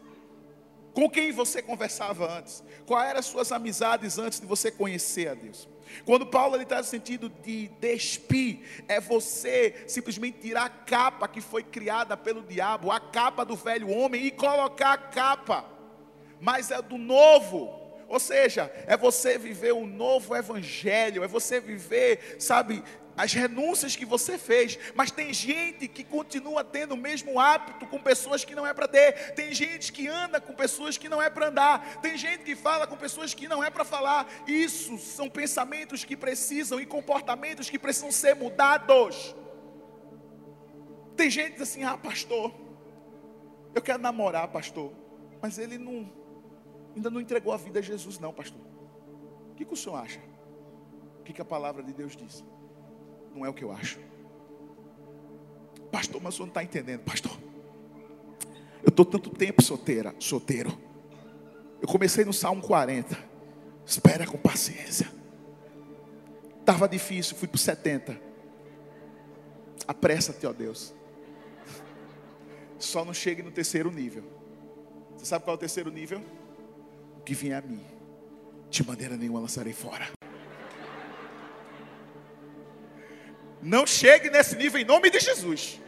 [0.95, 2.63] Com quem você conversava antes?
[2.87, 5.69] Quais eram as suas amizades antes de você conhecer a Deus?
[6.05, 11.41] Quando Paulo ele traz o sentido de despir, é você simplesmente tirar a capa que
[11.41, 15.65] foi criada pelo diabo, a capa do velho homem, e colocar a capa,
[16.41, 22.37] mas é do novo, ou seja, é você viver um novo evangelho, é você viver,
[22.39, 22.83] sabe,
[23.15, 28.01] as renúncias que você fez, mas tem gente que continua tendo o mesmo hábito com
[28.01, 31.29] pessoas que não é para ter, tem gente que anda com pessoas que não é
[31.29, 34.27] para andar, tem gente que fala com pessoas que não é para falar.
[34.47, 39.35] Isso são pensamentos que precisam e comportamentos que precisam ser mudados.
[41.17, 42.55] Tem gente assim: "Ah, pastor,
[43.75, 44.93] eu quero namorar, pastor",
[45.43, 46.18] mas ele não
[46.99, 48.61] ainda não entregou a vida a Jesus, não, pastor.
[49.53, 50.21] O que, que o senhor acha?
[51.21, 52.45] O que, que a palavra de Deus diz?
[53.35, 53.99] Não é o que eu acho.
[55.91, 57.37] Pastor, mas o senhor não está entendendo, pastor.
[58.83, 60.77] Eu estou tanto tempo solteira, solteiro.
[61.81, 63.17] Eu comecei no Salmo 40.
[63.87, 65.11] Espera com paciência.
[66.61, 68.21] Estava difícil, fui para 70.
[69.87, 70.95] Apressa-te, ó Deus.
[72.79, 74.25] Só não chegue no terceiro nível.
[75.17, 76.23] Você sabe qual é o terceiro nível?
[77.29, 77.85] Que vier a mim,
[78.71, 80.09] de maneira nenhuma lançarei fora.
[83.61, 85.79] Não chegue nesse nível em nome de Jesus.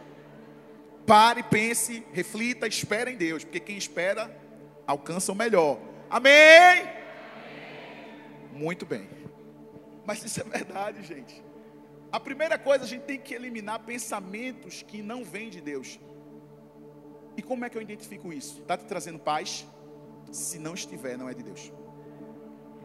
[1.03, 4.29] Pare, pense, reflita, espere em Deus, porque quem espera
[4.85, 5.79] alcança o melhor.
[6.11, 6.81] Amém?
[6.81, 6.93] Amém?
[8.53, 9.09] Muito bem.
[10.05, 11.43] Mas isso é verdade, gente.
[12.11, 15.99] A primeira coisa, a gente tem que eliminar pensamentos que não vêm de Deus.
[17.35, 18.59] E como é que eu identifico isso?
[18.61, 19.65] Está te trazendo paz?
[20.31, 21.71] Se não estiver, não é de Deus.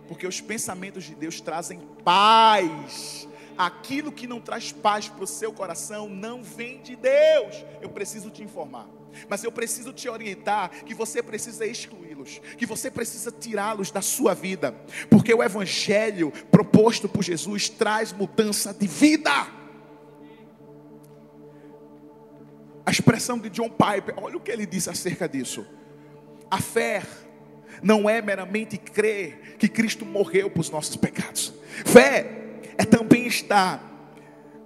[0.08, 3.28] Porque os pensamentos de Deus trazem paz.
[3.56, 7.64] Aquilo que não traz paz para o seu coração não vem de Deus.
[7.80, 8.88] Eu preciso te informar.
[9.28, 14.34] Mas eu preciso te orientar que você precisa excluí-los, que você precisa tirá-los da sua
[14.34, 14.72] vida,
[15.08, 19.30] porque o evangelho proposto por Jesus traz mudança de vida.
[22.84, 25.66] A expressão de John Piper, olha o que ele disse acerca disso.
[26.50, 27.02] A fé
[27.82, 31.52] não é meramente crer que Cristo morreu para os nossos pecados.
[31.84, 32.26] Fé
[32.76, 33.82] é também estar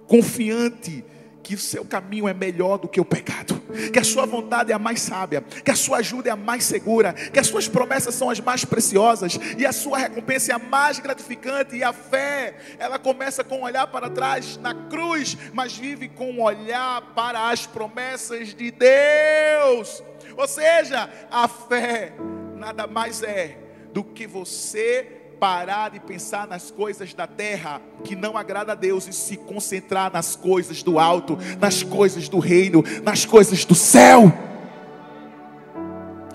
[0.07, 1.03] confiante
[1.41, 4.75] que o seu caminho é melhor do que o pecado, que a sua vontade é
[4.75, 8.15] a mais sábia, que a sua ajuda é a mais segura, que as suas promessas
[8.15, 11.75] são as mais preciosas e a sua recompensa é a mais gratificante.
[11.75, 16.31] E a fé, ela começa com um olhar para trás na cruz, mas vive com
[16.31, 20.03] um olhar para as promessas de Deus.
[20.37, 22.13] Ou seja, a fé
[22.61, 23.57] nada mais é
[23.91, 29.07] do que você parar de pensar nas coisas da terra que não agrada a Deus
[29.07, 34.31] e se concentrar nas coisas do alto, nas coisas do reino, nas coisas do céu.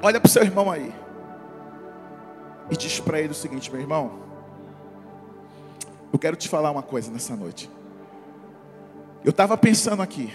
[0.03, 0.93] Olha para o seu irmão aí
[2.69, 4.19] e diz para ele o seguinte, meu irmão:
[6.13, 7.71] Eu quero te falar uma coisa nessa noite.
[9.25, 10.33] Eu estava pensando aqui.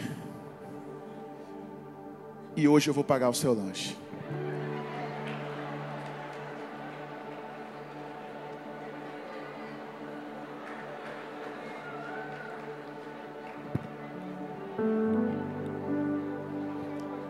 [2.55, 3.97] E hoje eu vou pagar o seu lanche.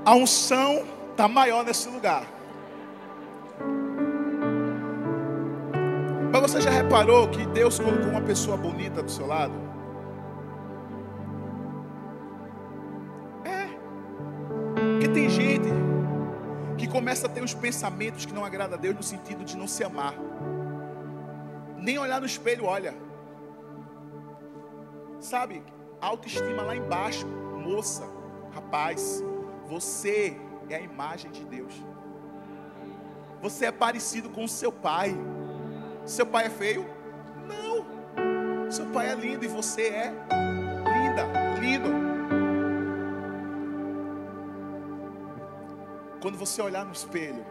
[0.03, 2.25] A unção está maior nesse lugar.
[6.31, 9.53] Mas você já reparou que Deus colocou uma pessoa bonita do seu lado?
[13.43, 13.67] É.
[14.93, 15.69] Porque tem gente
[16.77, 19.67] que começa a ter uns pensamentos que não agradam a Deus no sentido de não
[19.67, 20.15] se amar.
[21.77, 22.95] Nem olhar no espelho, olha.
[25.19, 25.61] Sabe?
[26.01, 28.03] Autoestima lá embaixo, moça,
[28.53, 29.23] rapaz.
[29.67, 30.35] Você
[30.67, 31.73] é a imagem de Deus.
[33.41, 35.15] Você é parecido com o seu pai.
[36.05, 36.85] Seu pai é feio?
[37.47, 38.71] Não.
[38.71, 40.13] Seu pai é lindo e você é
[40.85, 41.89] linda, lindo.
[46.21, 47.45] Quando você olhar no espelho,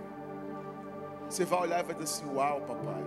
[1.28, 3.04] você vai olhar e vai dizer assim: Uau, papai.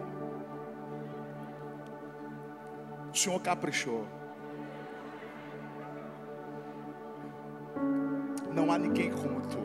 [3.12, 4.08] O Senhor caprichou.
[8.53, 9.57] Não há ninguém como tu.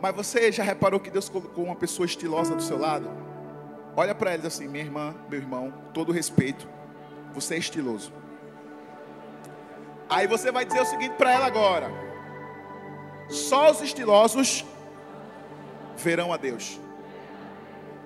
[0.00, 3.10] Mas você já reparou que Deus colocou uma pessoa estilosa do seu lado?
[3.96, 6.68] Olha para e diz assim: minha irmã, meu irmão, todo respeito,
[7.34, 8.12] você é estiloso.
[10.08, 11.90] Aí você vai dizer o seguinte para ela agora:
[13.28, 14.64] só os estilosos
[15.96, 16.80] verão a Deus.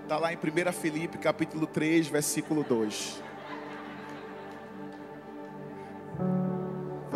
[0.03, 3.22] Está lá em 1 Filipe capítulo 3, versículo 2.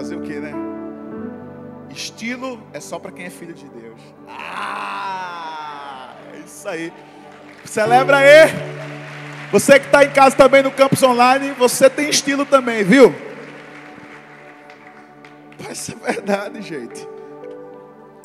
[0.07, 0.53] Fazer o que, né?
[1.90, 4.01] Estilo é só para quem é filho de Deus.
[4.29, 6.92] Ah, é isso aí.
[7.64, 8.49] Celebra aí.
[9.51, 13.12] Você que está em casa também no campus online, você tem estilo também, viu?
[15.69, 17.09] Isso é verdade, gente.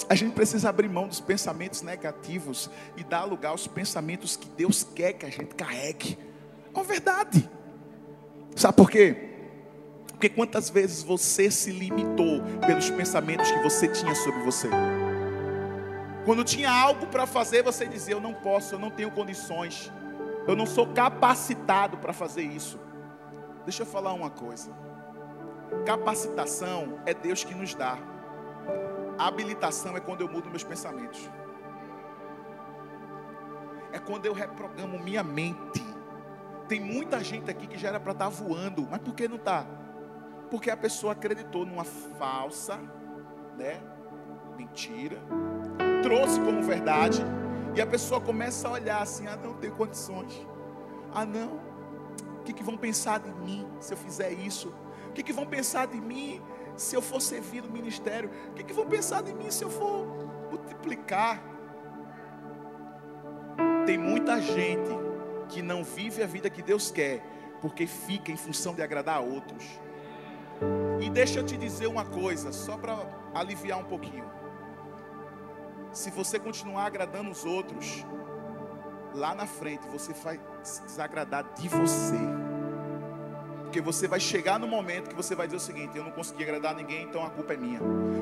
[0.07, 4.83] A gente precisa abrir mão dos pensamentos negativos e dar lugar aos pensamentos que Deus
[4.83, 6.15] quer que a gente carregue.
[6.71, 7.49] É uma verdade.
[8.55, 9.30] Sabe por quê?
[10.21, 14.69] Porque quantas vezes você se limitou pelos pensamentos que você tinha sobre você?
[16.25, 19.91] Quando tinha algo para fazer, você dizia: Eu não posso, eu não tenho condições,
[20.47, 22.79] eu não sou capacitado para fazer isso.
[23.63, 24.71] Deixa eu falar uma coisa:
[25.87, 27.97] capacitação é Deus que nos dá,
[29.17, 31.31] habilitação é quando eu mudo meus pensamentos,
[33.91, 35.83] é quando eu reprogramo minha mente.
[36.67, 39.37] Tem muita gente aqui que já era para estar tá voando, mas por que não
[39.37, 39.80] está?
[40.51, 42.77] Porque a pessoa acreditou numa falsa,
[43.57, 43.81] né,
[44.57, 45.17] mentira,
[46.03, 47.23] trouxe como verdade,
[47.73, 50.45] e a pessoa começa a olhar assim: ah, não tem condições.
[51.13, 51.71] Ah, não.
[52.39, 54.73] O que, que vão pensar de mim se eu fizer isso?
[55.09, 56.41] O que, que vão pensar de mim
[56.75, 58.29] se eu for servir no ministério?
[58.49, 60.05] O que, que vão pensar de mim se eu for
[60.49, 61.41] multiplicar?
[63.85, 64.89] Tem muita gente
[65.49, 67.23] que não vive a vida que Deus quer,
[67.61, 69.63] porque fica em função de agradar a outros.
[71.01, 72.95] E deixa eu te dizer uma coisa, só para
[73.33, 74.29] aliviar um pouquinho.
[75.91, 78.05] Se você continuar agradando os outros,
[79.13, 82.50] lá na frente você vai desagradar de você.
[83.71, 86.43] Porque você vai chegar no momento que você vai dizer o seguinte: eu não consegui
[86.43, 87.79] agradar ninguém, então a culpa é minha.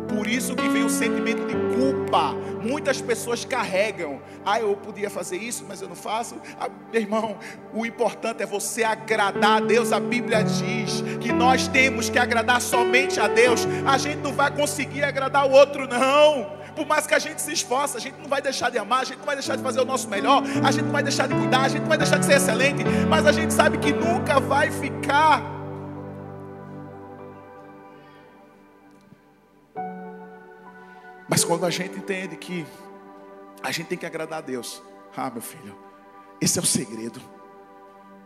[0.08, 2.34] Por isso que vem o sentimento de culpa.
[2.62, 4.22] Muitas pessoas carregam.
[4.46, 6.40] Ah, eu podia fazer isso, mas eu não faço.
[6.60, 7.40] Ah, meu irmão,
[7.74, 9.92] o importante é você agradar a Deus.
[9.92, 13.66] A Bíblia diz que nós temos que agradar somente a Deus.
[13.88, 17.52] A gente não vai conseguir agradar o outro, não por mais que a gente se
[17.52, 19.82] esforce, a gente não vai deixar de amar, a gente não vai deixar de fazer
[19.82, 22.18] o nosso melhor, a gente não vai deixar de cuidar, a gente não vai deixar
[22.18, 25.44] de ser excelente, mas a gente sabe que nunca vai ficar.
[31.28, 32.66] Mas quando a gente entende que
[33.62, 34.82] a gente tem que agradar a Deus,
[35.18, 35.76] ah, meu filho,
[36.40, 37.20] esse é o segredo.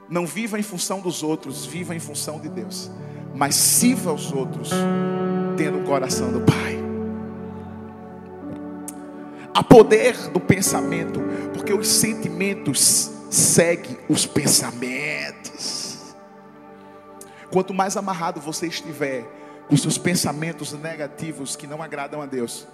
[0.08, 2.92] Não viva em função dos outros, viva em função de Deus.
[3.34, 4.70] Mas sirva os outros,
[5.58, 6.73] tendo o coração do Pai.
[9.54, 11.20] Há poder do pensamento,
[11.54, 16.16] porque os sentimentos seguem os pensamentos.
[17.52, 19.24] Quanto mais amarrado você estiver
[19.68, 22.68] com seus pensamentos negativos que não agradam a Deus,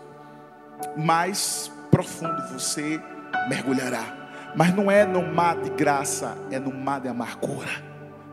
[0.96, 3.02] mais profundo você
[3.50, 4.30] mergulhará.
[4.56, 7.70] Mas não é no mar de graça, é no mar de amargura.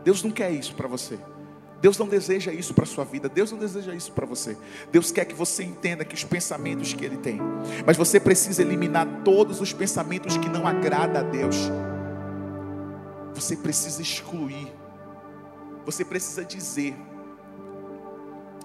[0.03, 1.19] Deus não quer isso para você.
[1.79, 4.57] Deus não deseja isso para a sua vida, Deus não deseja isso para você.
[4.91, 7.39] Deus quer que você entenda que os pensamentos que Ele tem,
[7.85, 11.55] mas você precisa eliminar todos os pensamentos que não agradam a Deus.
[13.33, 14.73] você precisa excluir,
[15.85, 16.95] você precisa dizer.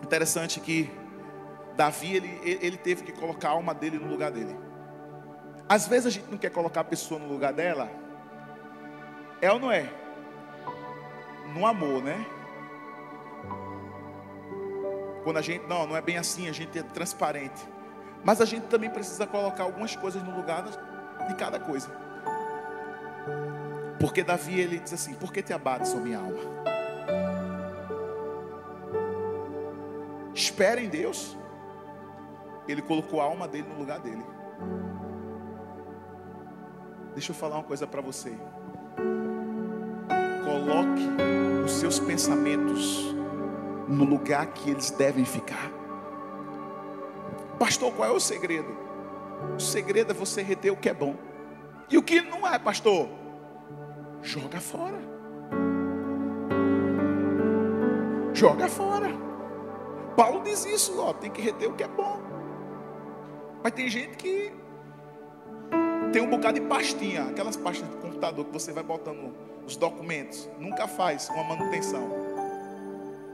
[0.03, 0.91] Interessante que
[1.77, 4.57] Davi ele, ele teve que colocar a alma dele no lugar dele.
[5.69, 7.91] Às vezes a gente não quer colocar a pessoa no lugar dela,
[9.41, 9.93] é ou não é?
[11.55, 12.25] No amor, né?
[15.23, 17.67] Quando a gente, não, não é bem assim, a gente é transparente.
[18.25, 21.89] Mas a gente também precisa colocar algumas coisas no lugar de cada coisa.
[24.01, 26.63] Porque Davi ele diz assim: Por que te abates, ó minha alma?
[30.35, 31.37] Espera em Deus.
[32.67, 34.25] Ele colocou a alma dele no lugar dele.
[37.15, 38.33] Deixa eu falar uma coisa para você.
[40.45, 41.07] Coloque
[41.65, 43.12] os seus pensamentos
[43.93, 45.71] no lugar que eles devem ficar.
[47.59, 48.77] Pastor, qual é o segredo?
[49.57, 51.15] O segredo é você reter o que é bom.
[51.91, 53.09] E o que não é, pastor?
[54.23, 54.99] Joga fora.
[58.33, 59.11] Joga fora.
[60.17, 62.21] Paulo diz isso, ó, tem que reter o que é bom.
[63.63, 64.53] Mas tem gente que
[66.13, 69.35] tem um bocado de pastinha, aquelas pastas de computador que você vai botando
[69.67, 72.22] os documentos, nunca faz uma manutenção.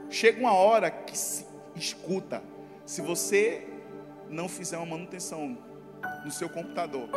[0.09, 1.45] Chega uma hora que se
[1.75, 2.41] escuta,
[2.83, 3.67] se você
[4.27, 5.55] não fizer uma manutenção
[6.25, 7.07] no seu computador,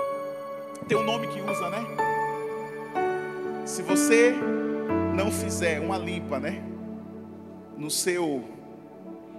[0.87, 1.79] tem um nome que usa, né?
[3.65, 4.35] Se você
[5.17, 6.63] não fizer uma limpa, né?
[7.79, 8.45] No seu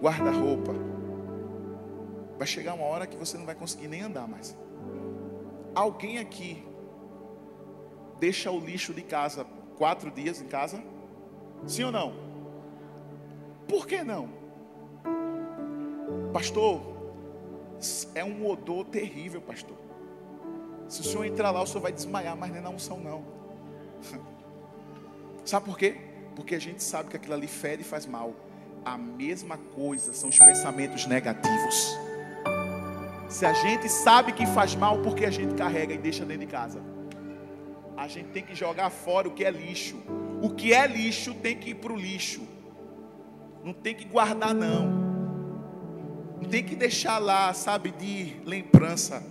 [0.01, 0.73] guarda-roupa,
[2.37, 4.57] vai chegar uma hora que você não vai conseguir nem andar mais.
[5.75, 6.65] Alguém aqui
[8.19, 9.45] deixa o lixo de casa
[9.77, 10.83] quatro dias em casa?
[11.67, 12.32] Sim ou não?
[13.67, 14.29] Por que não?
[16.31, 16.81] Pastor,
[18.15, 19.77] é um odor terrível, pastor.
[20.87, 23.23] Se o senhor entrar lá, o senhor vai desmaiar, mas nem na unção, não.
[25.45, 25.95] Sabe por quê?
[26.35, 28.33] Porque a gente sabe que aquilo ali fede e faz mal.
[28.85, 31.97] A mesma coisa são os pensamentos negativos.
[33.29, 36.45] Se a gente sabe que faz mal, por que a gente carrega e deixa dentro
[36.45, 36.81] de casa?
[37.95, 39.97] A gente tem que jogar fora o que é lixo.
[40.41, 42.41] O que é lixo tem que ir para o lixo.
[43.63, 44.87] Não tem que guardar, não.
[46.41, 49.23] Não tem que deixar lá, sabe, de lembrança.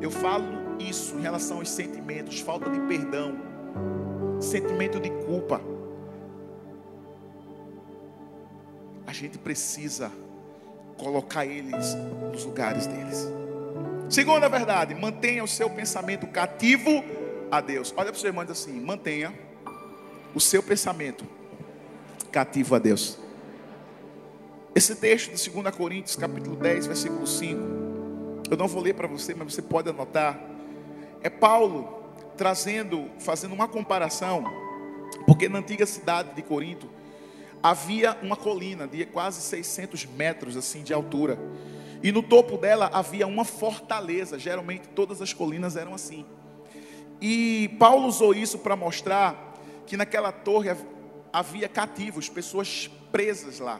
[0.00, 0.44] Eu falo
[0.78, 3.36] isso em relação aos sentimentos, falta de perdão,
[4.40, 5.60] sentimento de culpa.
[9.06, 10.10] A gente precisa
[10.96, 11.96] colocar eles
[12.30, 13.28] nos lugares deles.
[14.08, 17.02] Segunda verdade, mantenha o seu pensamento cativo
[17.50, 17.92] a Deus.
[17.96, 19.32] Olha para o seu irmão e diz assim: mantenha
[20.34, 21.24] o seu pensamento
[22.30, 23.21] cativo a Deus.
[24.74, 27.60] Esse texto de 2 Coríntios, capítulo 10, versículo 5.
[28.50, 30.40] Eu não vou ler para você, mas você pode anotar.
[31.22, 32.02] É Paulo
[32.38, 34.42] trazendo, fazendo uma comparação,
[35.26, 36.88] porque na antiga cidade de Corinto
[37.62, 41.38] havia uma colina de quase 600 metros assim de altura.
[42.02, 44.38] E no topo dela havia uma fortaleza.
[44.38, 46.24] Geralmente todas as colinas eram assim.
[47.20, 49.54] E Paulo usou isso para mostrar
[49.86, 50.74] que naquela torre
[51.30, 53.78] havia cativos, pessoas presas lá.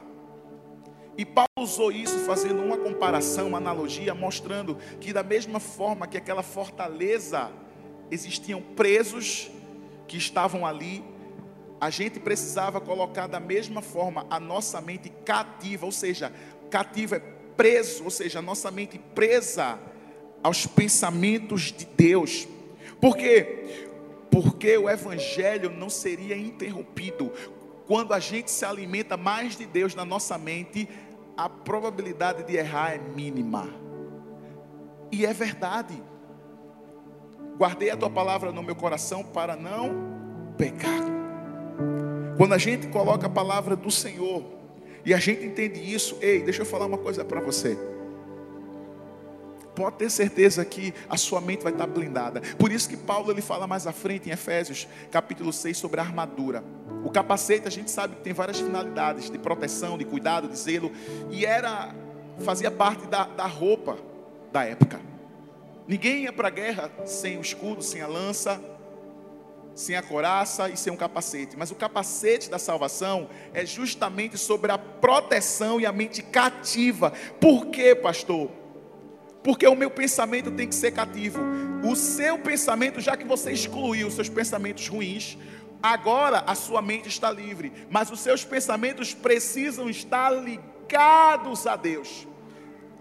[1.17, 6.17] E Paulo usou isso fazendo uma comparação, uma analogia, mostrando que da mesma forma que
[6.17, 7.51] aquela fortaleza
[8.09, 9.51] existiam presos
[10.07, 11.03] que estavam ali,
[11.79, 16.31] a gente precisava colocar da mesma forma a nossa mente cativa, ou seja,
[16.69, 17.19] cativa é
[17.55, 19.79] preso, ou seja, a nossa mente presa
[20.41, 22.47] aos pensamentos de Deus.
[22.99, 23.87] Por quê?
[24.31, 27.31] Porque o evangelho não seria interrompido
[27.85, 30.87] quando a gente se alimenta mais de Deus na nossa mente,
[31.35, 33.67] a probabilidade de errar é mínima.
[35.11, 36.01] E é verdade.
[37.57, 41.01] Guardei a tua palavra no meu coração para não pecar.
[42.37, 44.43] Quando a gente coloca a palavra do Senhor
[45.05, 47.77] e a gente entende isso, ei, deixa eu falar uma coisa para você.
[49.75, 52.41] Pode ter certeza que a sua mente vai estar blindada.
[52.57, 56.03] Por isso que Paulo ele fala mais à frente em Efésios, capítulo 6, sobre a
[56.03, 56.63] armadura.
[57.03, 60.91] O capacete a gente sabe que tem várias finalidades de proteção, de cuidado, de zelo,
[61.29, 61.93] e era
[62.39, 63.97] fazia parte da, da roupa
[64.51, 64.99] da época.
[65.87, 68.61] Ninguém ia para a guerra sem o escudo, sem a lança,
[69.75, 71.57] sem a coraça e sem um capacete.
[71.57, 77.11] Mas o capacete da salvação é justamente sobre a proteção e a mente cativa.
[77.39, 78.49] Por quê, pastor?
[79.43, 81.39] porque o meu pensamento tem que ser cativo.
[81.83, 85.37] O seu pensamento, já que você excluiu os seus pensamentos ruins,
[85.83, 92.25] agora a sua mente está livre, mas os seus pensamentos precisam estar ligados a Deus.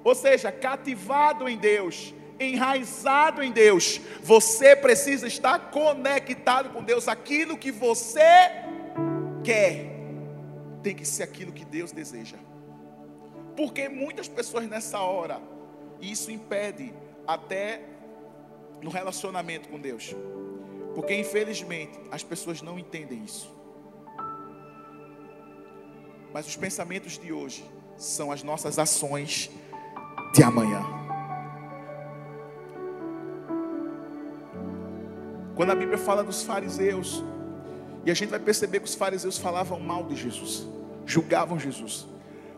[0.02, 2.12] Ou seja, cativado em Deus.
[2.40, 4.00] enraizado em Deus.
[4.20, 7.06] Você precisa estar conectado com Deus.
[7.06, 8.50] Aquilo que você
[9.44, 9.92] quer
[10.82, 12.36] tem que ser aquilo que Deus deseja.
[13.56, 15.40] Porque muitas pessoas nessa hora,
[16.00, 16.92] isso impede
[17.28, 17.82] até
[18.80, 20.12] no relacionamento com Deus.
[20.95, 23.51] Porque infelizmente as pessoas não entendem isso.
[26.32, 27.64] Mas os pensamentos de hoje
[27.97, 29.51] são as nossas ações
[30.34, 30.82] de amanhã.
[35.55, 37.22] Quando a Bíblia fala dos fariseus,
[38.05, 40.66] e a gente vai perceber que os fariseus falavam mal de Jesus,
[41.07, 42.07] julgavam Jesus.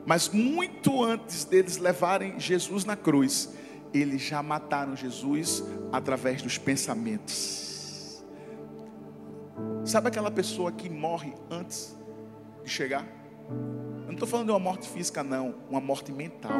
[0.07, 3.53] Mas muito antes deles levarem Jesus na cruz,
[3.93, 5.63] eles já mataram Jesus
[5.93, 7.74] através dos pensamentos.
[9.85, 11.95] Sabe aquela pessoa que morre antes
[12.65, 13.07] de chegar?
[13.51, 16.59] Eu não estou falando de uma morte física, não, uma morte mental.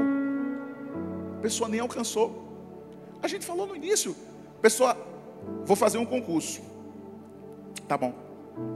[1.39, 2.43] A pessoa nem alcançou.
[3.23, 4.15] A gente falou no início,
[4.61, 4.95] pessoa,
[5.65, 6.61] vou fazer um concurso.
[7.89, 8.15] Tá bom,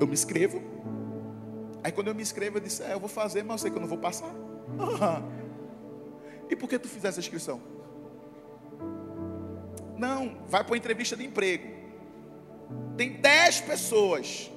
[0.01, 0.63] eu me inscrevo.
[1.85, 3.77] Aí quando eu me inscrevo, eu disse, é, eu vou fazer, mas eu sei que
[3.77, 4.33] eu não vou passar.
[6.51, 7.61] E por que tu fizesse a inscrição?
[9.99, 11.78] Não, vai para uma entrevista de emprego.
[12.97, 14.51] Tem dez pessoas.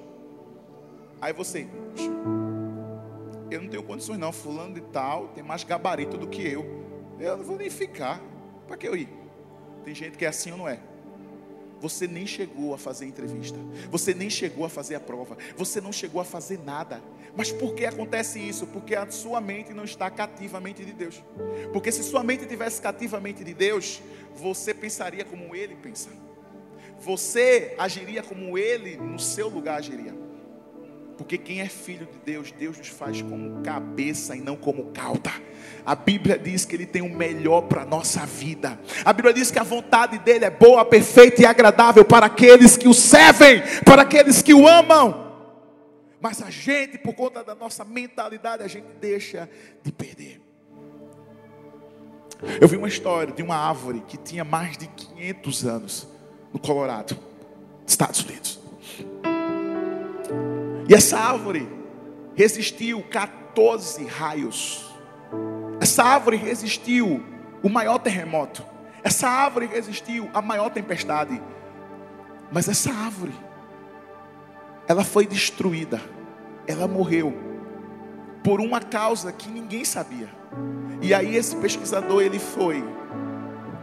[1.22, 1.68] Aí você,
[3.52, 6.66] eu não tenho condições não, fulano de tal tem mais gabarito do que eu.
[7.20, 8.22] Eu não vou nem ficar.
[8.68, 9.10] Para que eu ir?
[9.84, 10.80] Tem gente que é assim ou não é?
[11.82, 13.58] Você nem chegou a fazer entrevista.
[13.90, 15.36] Você nem chegou a fazer a prova.
[15.58, 17.02] Você não chegou a fazer nada.
[17.36, 18.68] Mas por que acontece isso?
[18.68, 21.22] Porque a sua mente não está cativamente de Deus.
[21.74, 24.02] Porque se sua mente tivesse cativamente de Deus,
[24.36, 26.10] você pensaria como ele pensa.
[27.02, 30.14] Você agiria como ele no seu lugar agiria.
[31.18, 35.32] Porque quem é filho de Deus, Deus nos faz como cabeça e não como cauda.
[35.86, 38.80] A Bíblia diz que Ele tem o melhor para a nossa vida.
[39.04, 42.88] A Bíblia diz que a vontade dEle é boa, perfeita e agradável para aqueles que
[42.88, 45.32] o servem, para aqueles que o amam.
[46.20, 49.50] Mas a gente, por conta da nossa mentalidade, a gente deixa
[49.84, 50.40] de perder.
[52.60, 56.21] Eu vi uma história de uma árvore que tinha mais de 500 anos
[56.54, 57.18] no Colorado,
[57.86, 58.60] Estados Unidos.
[60.88, 61.68] E essa árvore
[62.36, 64.86] resistiu 14 raios.
[65.80, 67.24] Essa árvore resistiu
[67.64, 68.64] o maior terremoto.
[69.04, 71.42] Essa árvore resistiu a maior tempestade.
[72.52, 73.34] Mas essa árvore,
[74.88, 76.02] ela foi destruída.
[76.68, 77.34] Ela morreu
[78.44, 80.30] por uma causa que ninguém sabia.
[81.02, 82.84] E aí esse pesquisador ele foi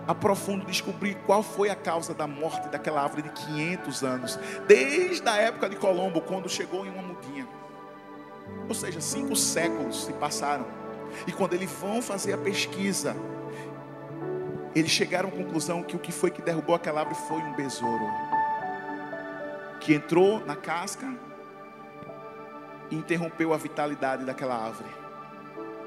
[0.09, 5.29] a profundo descobrir qual foi a causa da morte daquela árvore de 500 anos, desde
[5.29, 7.47] a época de Colombo, quando chegou em uma mudinha.
[8.67, 10.67] Ou seja, cinco séculos se passaram.
[11.27, 13.15] E quando eles vão fazer a pesquisa,
[14.75, 18.07] eles chegaram à conclusão que o que foi que derrubou aquela árvore foi um besouro
[19.79, 21.07] que entrou na casca
[22.91, 24.89] e interrompeu a vitalidade daquela árvore.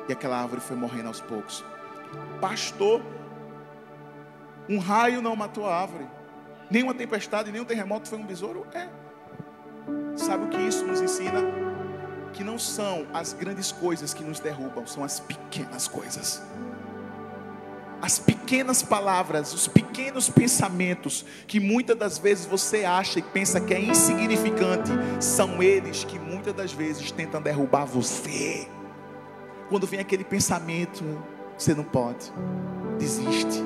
[0.08, 1.66] E aquela árvore foi morrendo aos poucos.
[2.40, 3.02] Pastor
[4.70, 6.08] um raio não matou a árvore.
[6.70, 8.66] Nenhuma tempestade, nenhum terremoto foi um besouro?
[8.74, 8.88] É.
[10.16, 11.42] Sabe o que isso nos ensina?
[12.34, 16.42] Que não são as grandes coisas que nos derrubam, são as pequenas coisas.
[18.02, 23.74] As pequenas palavras, os pequenos pensamentos que muitas das vezes você acha e pensa que
[23.74, 28.68] é insignificante, são eles que muitas das vezes tentam derrubar você.
[29.70, 31.04] Quando vem aquele pensamento,
[31.58, 32.32] você não pode,
[32.98, 33.62] desiste.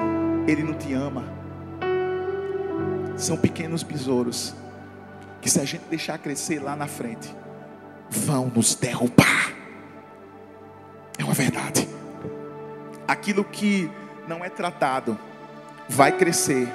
[0.48, 1.24] Ele não te ama.
[3.18, 4.54] São pequenos besouros
[5.42, 7.34] que, se a gente deixar crescer lá na frente,
[8.10, 9.54] vão nos derrubar.
[11.18, 11.88] É uma verdade.
[13.08, 13.90] Aquilo que
[14.28, 15.18] não é tratado
[15.88, 16.68] vai crescer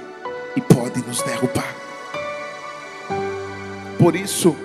[0.57, 1.75] e pode nos derrubar.
[3.99, 4.57] Por isso,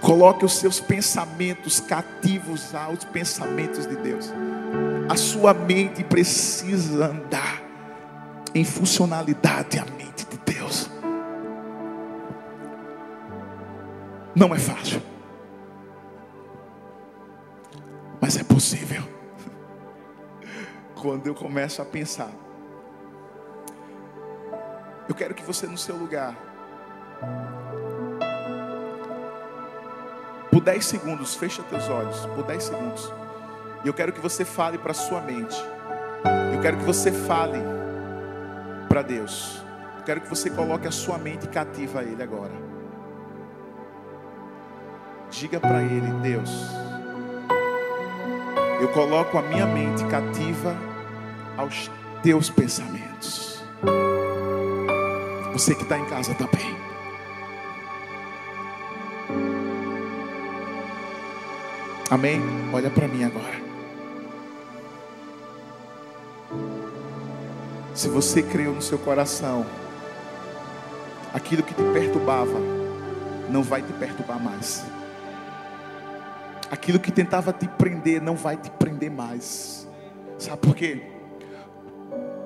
[0.00, 4.32] coloque os seus pensamentos cativos aos pensamentos de Deus.
[5.08, 7.67] A sua mente precisa andar
[8.58, 10.90] em funcionalidade a mente de Deus.
[14.34, 15.00] Não é fácil,
[18.20, 19.02] mas é possível.
[21.00, 22.30] Quando eu começo a pensar,
[25.08, 26.36] eu quero que você no seu lugar,
[30.50, 33.12] por 10 segundos, feche teus olhos, por 10 segundos.
[33.84, 35.56] E eu quero que você fale para sua mente.
[36.52, 37.77] Eu quero que você fale
[38.88, 39.62] para Deus.
[39.98, 42.52] Eu quero que você coloque a sua mente cativa a Ele agora.
[45.30, 46.50] Diga para Ele, Deus,
[48.80, 50.74] eu coloco a minha mente cativa
[51.56, 51.90] aos
[52.22, 53.62] teus pensamentos.
[55.52, 56.76] Você que está em casa também.
[62.10, 62.40] Amém?
[62.72, 63.67] Olha para mim agora.
[67.98, 69.66] Se você creu no seu coração,
[71.34, 72.60] aquilo que te perturbava,
[73.50, 74.84] não vai te perturbar mais.
[76.70, 79.88] Aquilo que tentava te prender, não vai te prender mais.
[80.38, 81.02] Sabe por quê?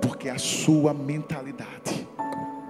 [0.01, 2.09] Porque a sua mentalidade,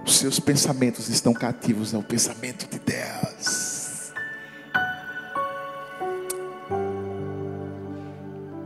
[0.05, 4.11] os seus pensamentos estão cativos ao pensamento de Deus.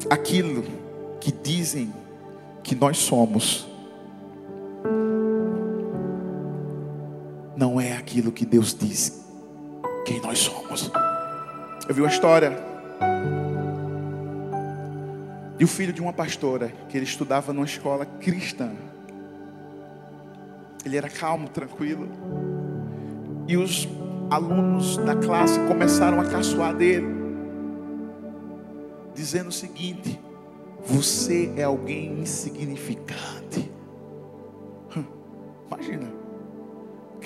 [0.10, 0.64] aquilo
[1.20, 1.94] que dizem
[2.64, 3.68] que nós somos,
[8.18, 9.24] aquilo que Deus diz
[10.04, 10.90] quem nós somos.
[11.88, 12.58] Eu vi uma história
[15.56, 18.72] de um filho de uma pastora que ele estudava numa escola cristã.
[20.84, 22.10] Ele era calmo, tranquilo.
[23.48, 23.88] E os
[24.32, 27.08] alunos da classe começaram a caçoar dele
[29.14, 30.20] dizendo o seguinte:
[30.84, 33.37] você é alguém insignificante.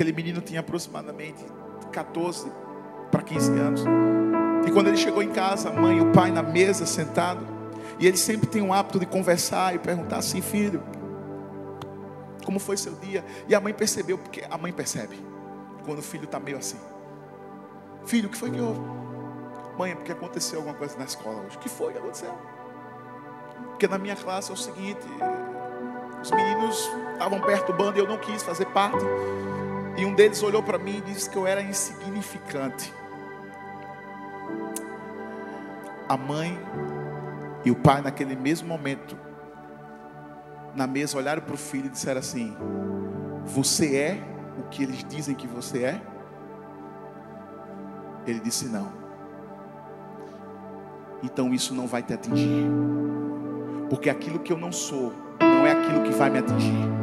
[0.01, 1.45] Aquele menino tinha aproximadamente
[1.91, 2.51] 14
[3.11, 3.83] para 15 anos.
[4.65, 7.45] E quando ele chegou em casa, a mãe e o pai na mesa sentado,
[7.99, 10.81] e ele sempre tem um hábito de conversar e perguntar assim, filho,
[12.43, 13.23] como foi seu dia?
[13.47, 15.19] E a mãe percebeu, porque a mãe percebe
[15.85, 16.79] quando o filho está meio assim.
[18.05, 18.81] Filho, o que foi que houve?
[19.77, 21.57] Mãe, é porque aconteceu alguma coisa na escola hoje.
[21.57, 22.33] O que foi que aconteceu?
[23.67, 25.05] Porque na minha classe é o seguinte:
[26.23, 29.05] os meninos estavam perturbando e eu não quis fazer parte.
[29.97, 32.93] E um deles olhou para mim e disse que eu era insignificante.
[36.07, 36.57] A mãe
[37.63, 39.17] e o pai, naquele mesmo momento,
[40.75, 42.55] na mesa, olharam para o filho e disseram assim:
[43.45, 44.23] Você é
[44.59, 46.01] o que eles dizem que você é?
[48.25, 49.01] Ele disse: Não
[51.23, 52.65] então isso não vai te atingir.
[53.89, 57.00] Porque aquilo que eu não sou, não é aquilo que vai me atingir.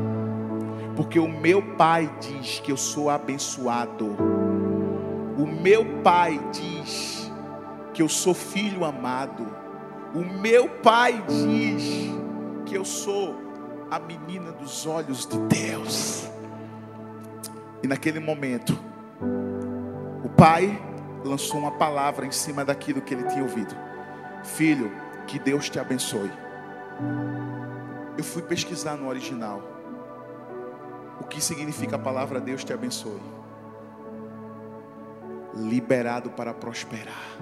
[0.98, 4.16] Porque o meu pai diz que eu sou abençoado.
[5.38, 7.30] O meu pai diz
[7.94, 9.46] que eu sou filho amado.
[10.12, 12.10] O meu pai diz
[12.66, 13.36] que eu sou
[13.88, 16.28] a menina dos olhos de Deus.
[17.80, 18.76] E naquele momento,
[20.24, 20.82] o pai
[21.24, 23.72] lançou uma palavra em cima daquilo que ele tinha ouvido.
[24.42, 24.90] Filho,
[25.28, 26.32] que Deus te abençoe.
[28.18, 29.77] Eu fui pesquisar no original
[31.20, 33.20] o que significa a palavra Deus te abençoe.
[35.54, 37.38] Liberado para prosperar.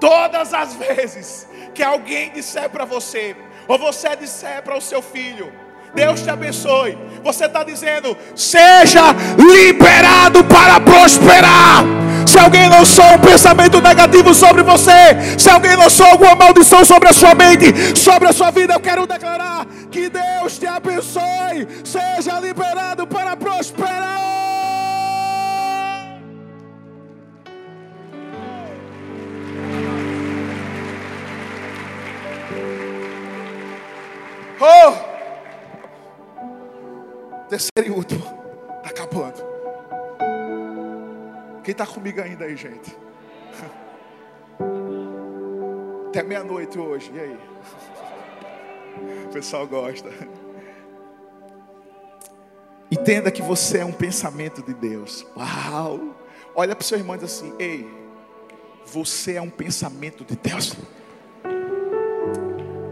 [0.00, 3.36] Todas as vezes que alguém disser para você,
[3.68, 5.52] ou você disser para o seu filho,
[5.94, 6.96] Deus te abençoe.
[7.22, 11.84] Você está dizendo: seja liberado para prosperar.
[12.26, 17.12] Se alguém lançou um pensamento negativo sobre você, se alguém lançou alguma maldição sobre a
[17.12, 21.68] sua mente, sobre a sua vida, eu quero declarar que Deus te abençoe.
[21.84, 24.20] Seja liberado para prosperar.
[34.64, 35.11] Oh!
[37.52, 38.24] Terceiro e último.
[38.78, 39.44] Está acabando.
[41.62, 42.96] Quem está comigo ainda aí, gente?
[46.08, 47.12] Até meia-noite hoje.
[47.14, 47.38] E aí?
[49.26, 50.08] O pessoal gosta.
[52.90, 55.26] Entenda que você é um pensamento de Deus.
[55.36, 56.14] Uau!
[56.54, 57.86] Olha para o seu irmão e diz assim: Ei,
[58.86, 60.74] você é um pensamento de Deus.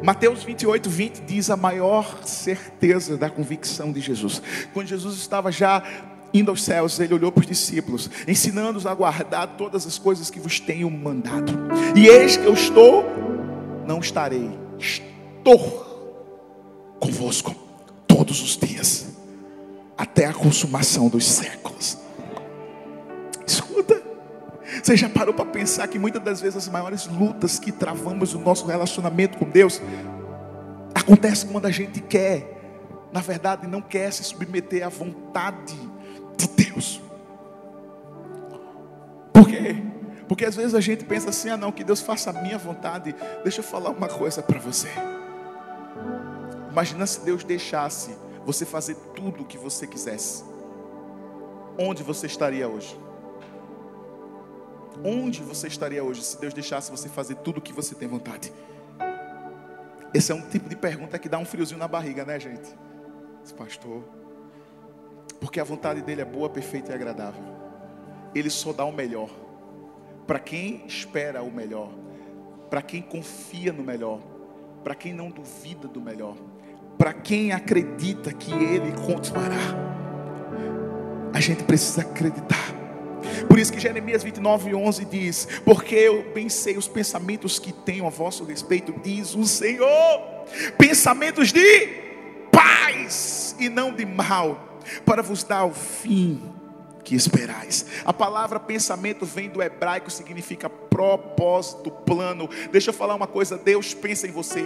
[0.03, 4.41] Mateus 28, 20 diz a maior certeza da convicção de Jesus.
[4.73, 5.83] Quando Jesus estava já
[6.33, 10.41] indo aos céus, ele olhou para os discípulos, ensinando-os a guardar todas as coisas que
[10.41, 11.53] vos tenho mandado.
[11.95, 13.05] E eis que eu estou,
[13.87, 15.91] não estarei, estou
[16.99, 17.55] convosco
[18.07, 19.09] todos os dias,
[19.99, 21.99] até a consumação dos séculos.
[23.47, 24.10] Escuta.
[24.91, 28.41] Você já parou para pensar que muitas das vezes as maiores lutas que travamos no
[28.41, 29.81] nosso relacionamento com Deus
[30.93, 32.59] acontece quando a gente quer,
[33.13, 35.77] na verdade, não quer se submeter à vontade
[36.37, 37.01] de Deus.
[39.33, 39.81] Por quê?
[40.27, 43.15] Porque às vezes a gente pensa assim: ah, não, que Deus faça a minha vontade.
[43.45, 44.89] Deixa eu falar uma coisa para você.
[46.69, 48.11] Imagina se Deus deixasse
[48.45, 50.43] você fazer tudo o que você quisesse.
[51.79, 52.99] Onde você estaria hoje?
[55.05, 58.53] Onde você estaria hoje se Deus deixasse você fazer tudo o que você tem vontade?
[60.13, 62.69] Esse é um tipo de pergunta que dá um friozinho na barriga, né, gente?
[63.57, 64.05] Pastor,
[65.41, 67.43] Porque a vontade dele é boa, perfeita e agradável.
[68.35, 69.31] Ele só dá o melhor.
[70.27, 71.91] Para quem espera o melhor.
[72.69, 74.21] Para quem confia no melhor.
[74.85, 76.37] Para quem não duvida do melhor.
[76.99, 79.57] Para quem acredita que ele continuará.
[81.33, 82.80] A gente precisa acreditar.
[83.49, 88.07] Por isso que Jeremias 29, 11 diz: Porque eu bem sei os pensamentos que tenho
[88.07, 89.89] a vosso respeito, diz o Senhor,
[90.79, 91.89] pensamentos de
[92.51, 96.41] paz e não de mal, para vos dar o fim
[97.05, 97.87] que esperais.
[98.05, 102.49] A palavra pensamento vem do hebraico, significa propósito, plano.
[102.71, 104.65] Deixa eu falar uma coisa: Deus pensa em você.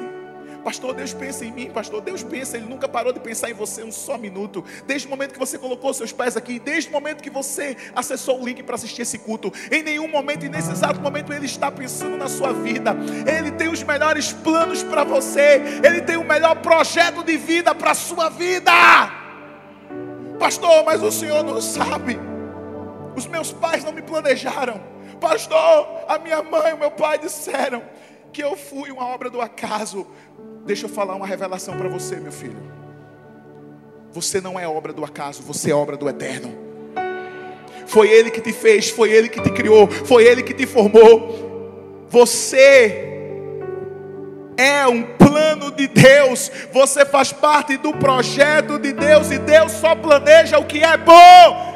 [0.64, 3.84] Pastor, Deus pensa em mim, pastor, Deus pensa, Ele nunca parou de pensar em você
[3.84, 4.64] um só minuto.
[4.86, 8.40] Desde o momento que você colocou seus pés aqui, desde o momento que você acessou
[8.40, 11.70] o link para assistir esse culto, em nenhum momento e nesse exato momento Ele está
[11.70, 12.96] pensando na sua vida.
[13.26, 17.90] Ele tem os melhores planos para você, Ele tem o melhor projeto de vida para
[17.90, 18.72] a sua vida.
[20.38, 22.18] Pastor, mas o Senhor não sabe.
[23.14, 24.80] Os meus pais não me planejaram.
[25.20, 27.82] Pastor, a minha mãe e o meu pai disseram
[28.32, 30.06] que eu fui uma obra do acaso.
[30.64, 32.56] Deixa eu falar uma revelação para você, meu filho.
[34.12, 36.56] Você não é obra do acaso, você é obra do eterno.
[37.86, 42.06] Foi Ele que te fez, foi Ele que te criou, foi Ele que te formou.
[42.08, 43.10] Você
[44.56, 49.94] é um plano de Deus, você faz parte do projeto de Deus e Deus só
[49.94, 51.74] planeja o que é bom.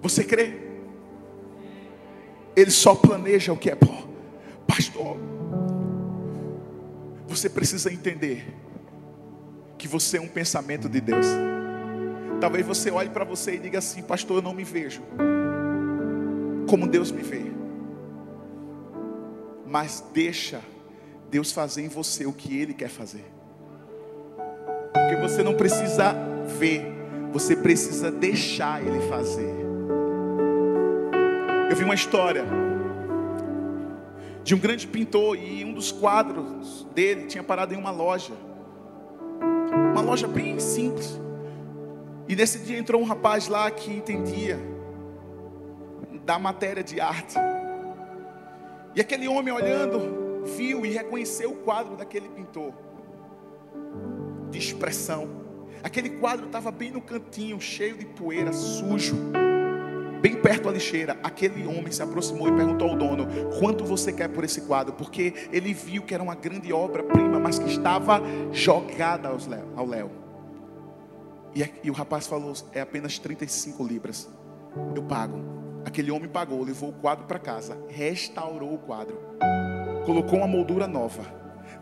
[0.00, 0.61] Você crê?
[2.54, 4.08] Ele só planeja o que é bom.
[4.66, 5.16] Pastor,
[7.26, 8.46] você precisa entender
[9.78, 11.26] que você é um pensamento de Deus.
[12.40, 15.02] Talvez você olhe para você e diga assim: Pastor, eu não me vejo
[16.72, 17.42] como Deus me vê.
[19.66, 20.60] Mas deixa
[21.30, 23.24] Deus fazer em você o que Ele quer fazer.
[24.90, 26.14] Porque você não precisa
[26.58, 26.82] ver,
[27.30, 29.61] você precisa deixar Ele fazer.
[31.72, 32.44] Eu vi uma história
[34.44, 38.34] de um grande pintor e um dos quadros dele tinha parado em uma loja.
[39.90, 41.18] Uma loja bem simples.
[42.28, 44.60] E nesse dia entrou um rapaz lá que entendia
[46.26, 47.36] da matéria de arte.
[48.94, 52.74] E aquele homem olhando, viu e reconheceu o quadro daquele pintor
[54.50, 55.26] de expressão.
[55.82, 59.16] Aquele quadro estava bem no cantinho, cheio de poeira, sujo
[60.22, 63.26] bem perto da lixeira, aquele homem se aproximou e perguntou ao dono:
[63.58, 64.94] Quanto você quer por esse quadro?
[64.94, 69.28] Porque ele viu que era uma grande obra-prima, mas que estava jogada
[69.76, 70.10] ao léu.
[71.54, 74.30] E, e o rapaz falou: É apenas 35 libras.
[74.94, 75.42] Eu pago.
[75.84, 79.18] Aquele homem pagou, levou o quadro para casa, restaurou o quadro,
[80.06, 81.24] colocou uma moldura nova,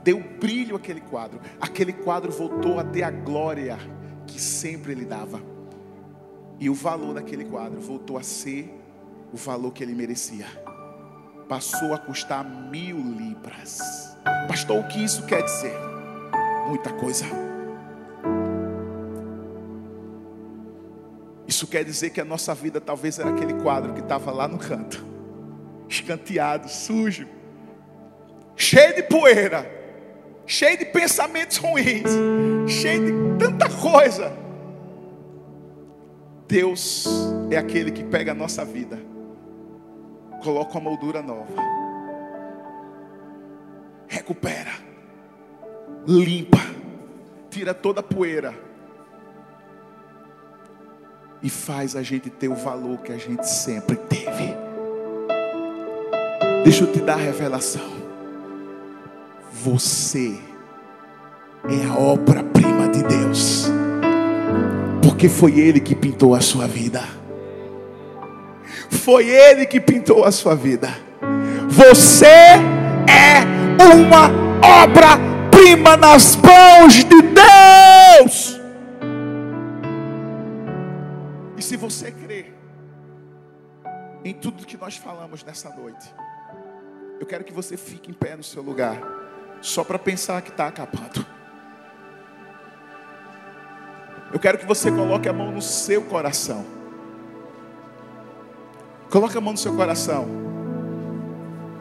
[0.02, 1.38] deu brilho àquele quadro.
[1.60, 3.78] Aquele quadro voltou a ter a glória
[4.26, 5.49] que sempre ele dava.
[6.60, 8.70] E o valor daquele quadro voltou a ser
[9.32, 10.46] o valor que ele merecia.
[11.48, 13.80] Passou a custar mil libras.
[14.46, 15.72] Pastor, o que isso quer dizer?
[16.68, 17.24] Muita coisa.
[21.48, 24.58] Isso quer dizer que a nossa vida talvez era aquele quadro que estava lá no
[24.58, 25.04] canto,
[25.88, 27.26] escanteado, sujo,
[28.54, 29.68] cheio de poeira,
[30.46, 32.08] cheio de pensamentos ruins,
[32.68, 34.39] cheio de tanta coisa.
[36.50, 37.06] Deus
[37.48, 38.98] é aquele que pega a nossa vida,
[40.42, 41.54] coloca uma moldura nova,
[44.08, 44.72] recupera,
[46.04, 46.58] limpa,
[47.48, 48.52] tira toda a poeira
[51.40, 54.52] e faz a gente ter o valor que a gente sempre teve.
[56.64, 57.88] Deixa eu te dar a revelação.
[59.52, 60.36] Você
[61.68, 63.70] é a obra-prima de Deus
[65.02, 67.02] porque foi Ele que pintou a sua vida.
[68.90, 70.88] Foi Ele que pintou a sua vida.
[71.68, 73.40] Você é
[73.78, 74.30] uma
[74.82, 78.60] obra-prima nas mãos de Deus.
[81.56, 82.46] E se você crê
[84.24, 86.12] em tudo que nós falamos nessa noite,
[87.18, 89.00] eu quero que você fique em pé no seu lugar,
[89.60, 91.24] só para pensar que está acabando.
[94.32, 96.64] Eu quero que você coloque a mão no seu coração.
[99.10, 100.28] Coloque a mão no seu coração.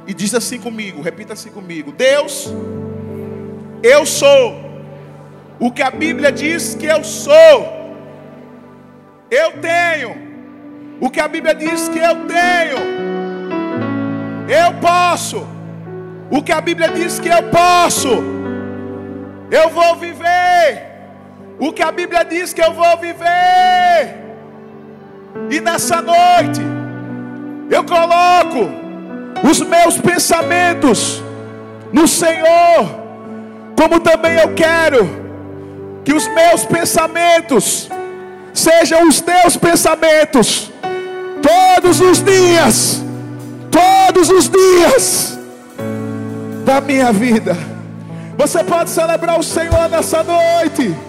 [0.07, 2.51] E diz assim comigo, repita assim comigo: Deus,
[3.83, 4.57] eu sou
[5.59, 7.77] o que a Bíblia diz que eu sou.
[9.29, 10.15] Eu tenho
[10.99, 12.99] o que a Bíblia diz que eu tenho.
[14.49, 15.47] Eu posso
[16.31, 18.07] o que a Bíblia diz que eu posso
[19.51, 20.88] Eu vou viver
[21.59, 24.15] o que a Bíblia diz que eu vou viver.
[25.49, 26.61] E nessa noite,
[27.69, 28.69] eu coloco
[29.47, 31.21] os meus pensamentos
[31.91, 32.89] no Senhor,
[33.77, 35.07] como também eu quero
[36.03, 37.89] que os meus pensamentos
[38.53, 40.71] sejam os teus pensamentos,
[41.41, 43.03] todos os dias,
[43.69, 45.39] todos os dias
[46.65, 47.55] da minha vida.
[48.37, 51.08] Você pode celebrar o Senhor nessa noite.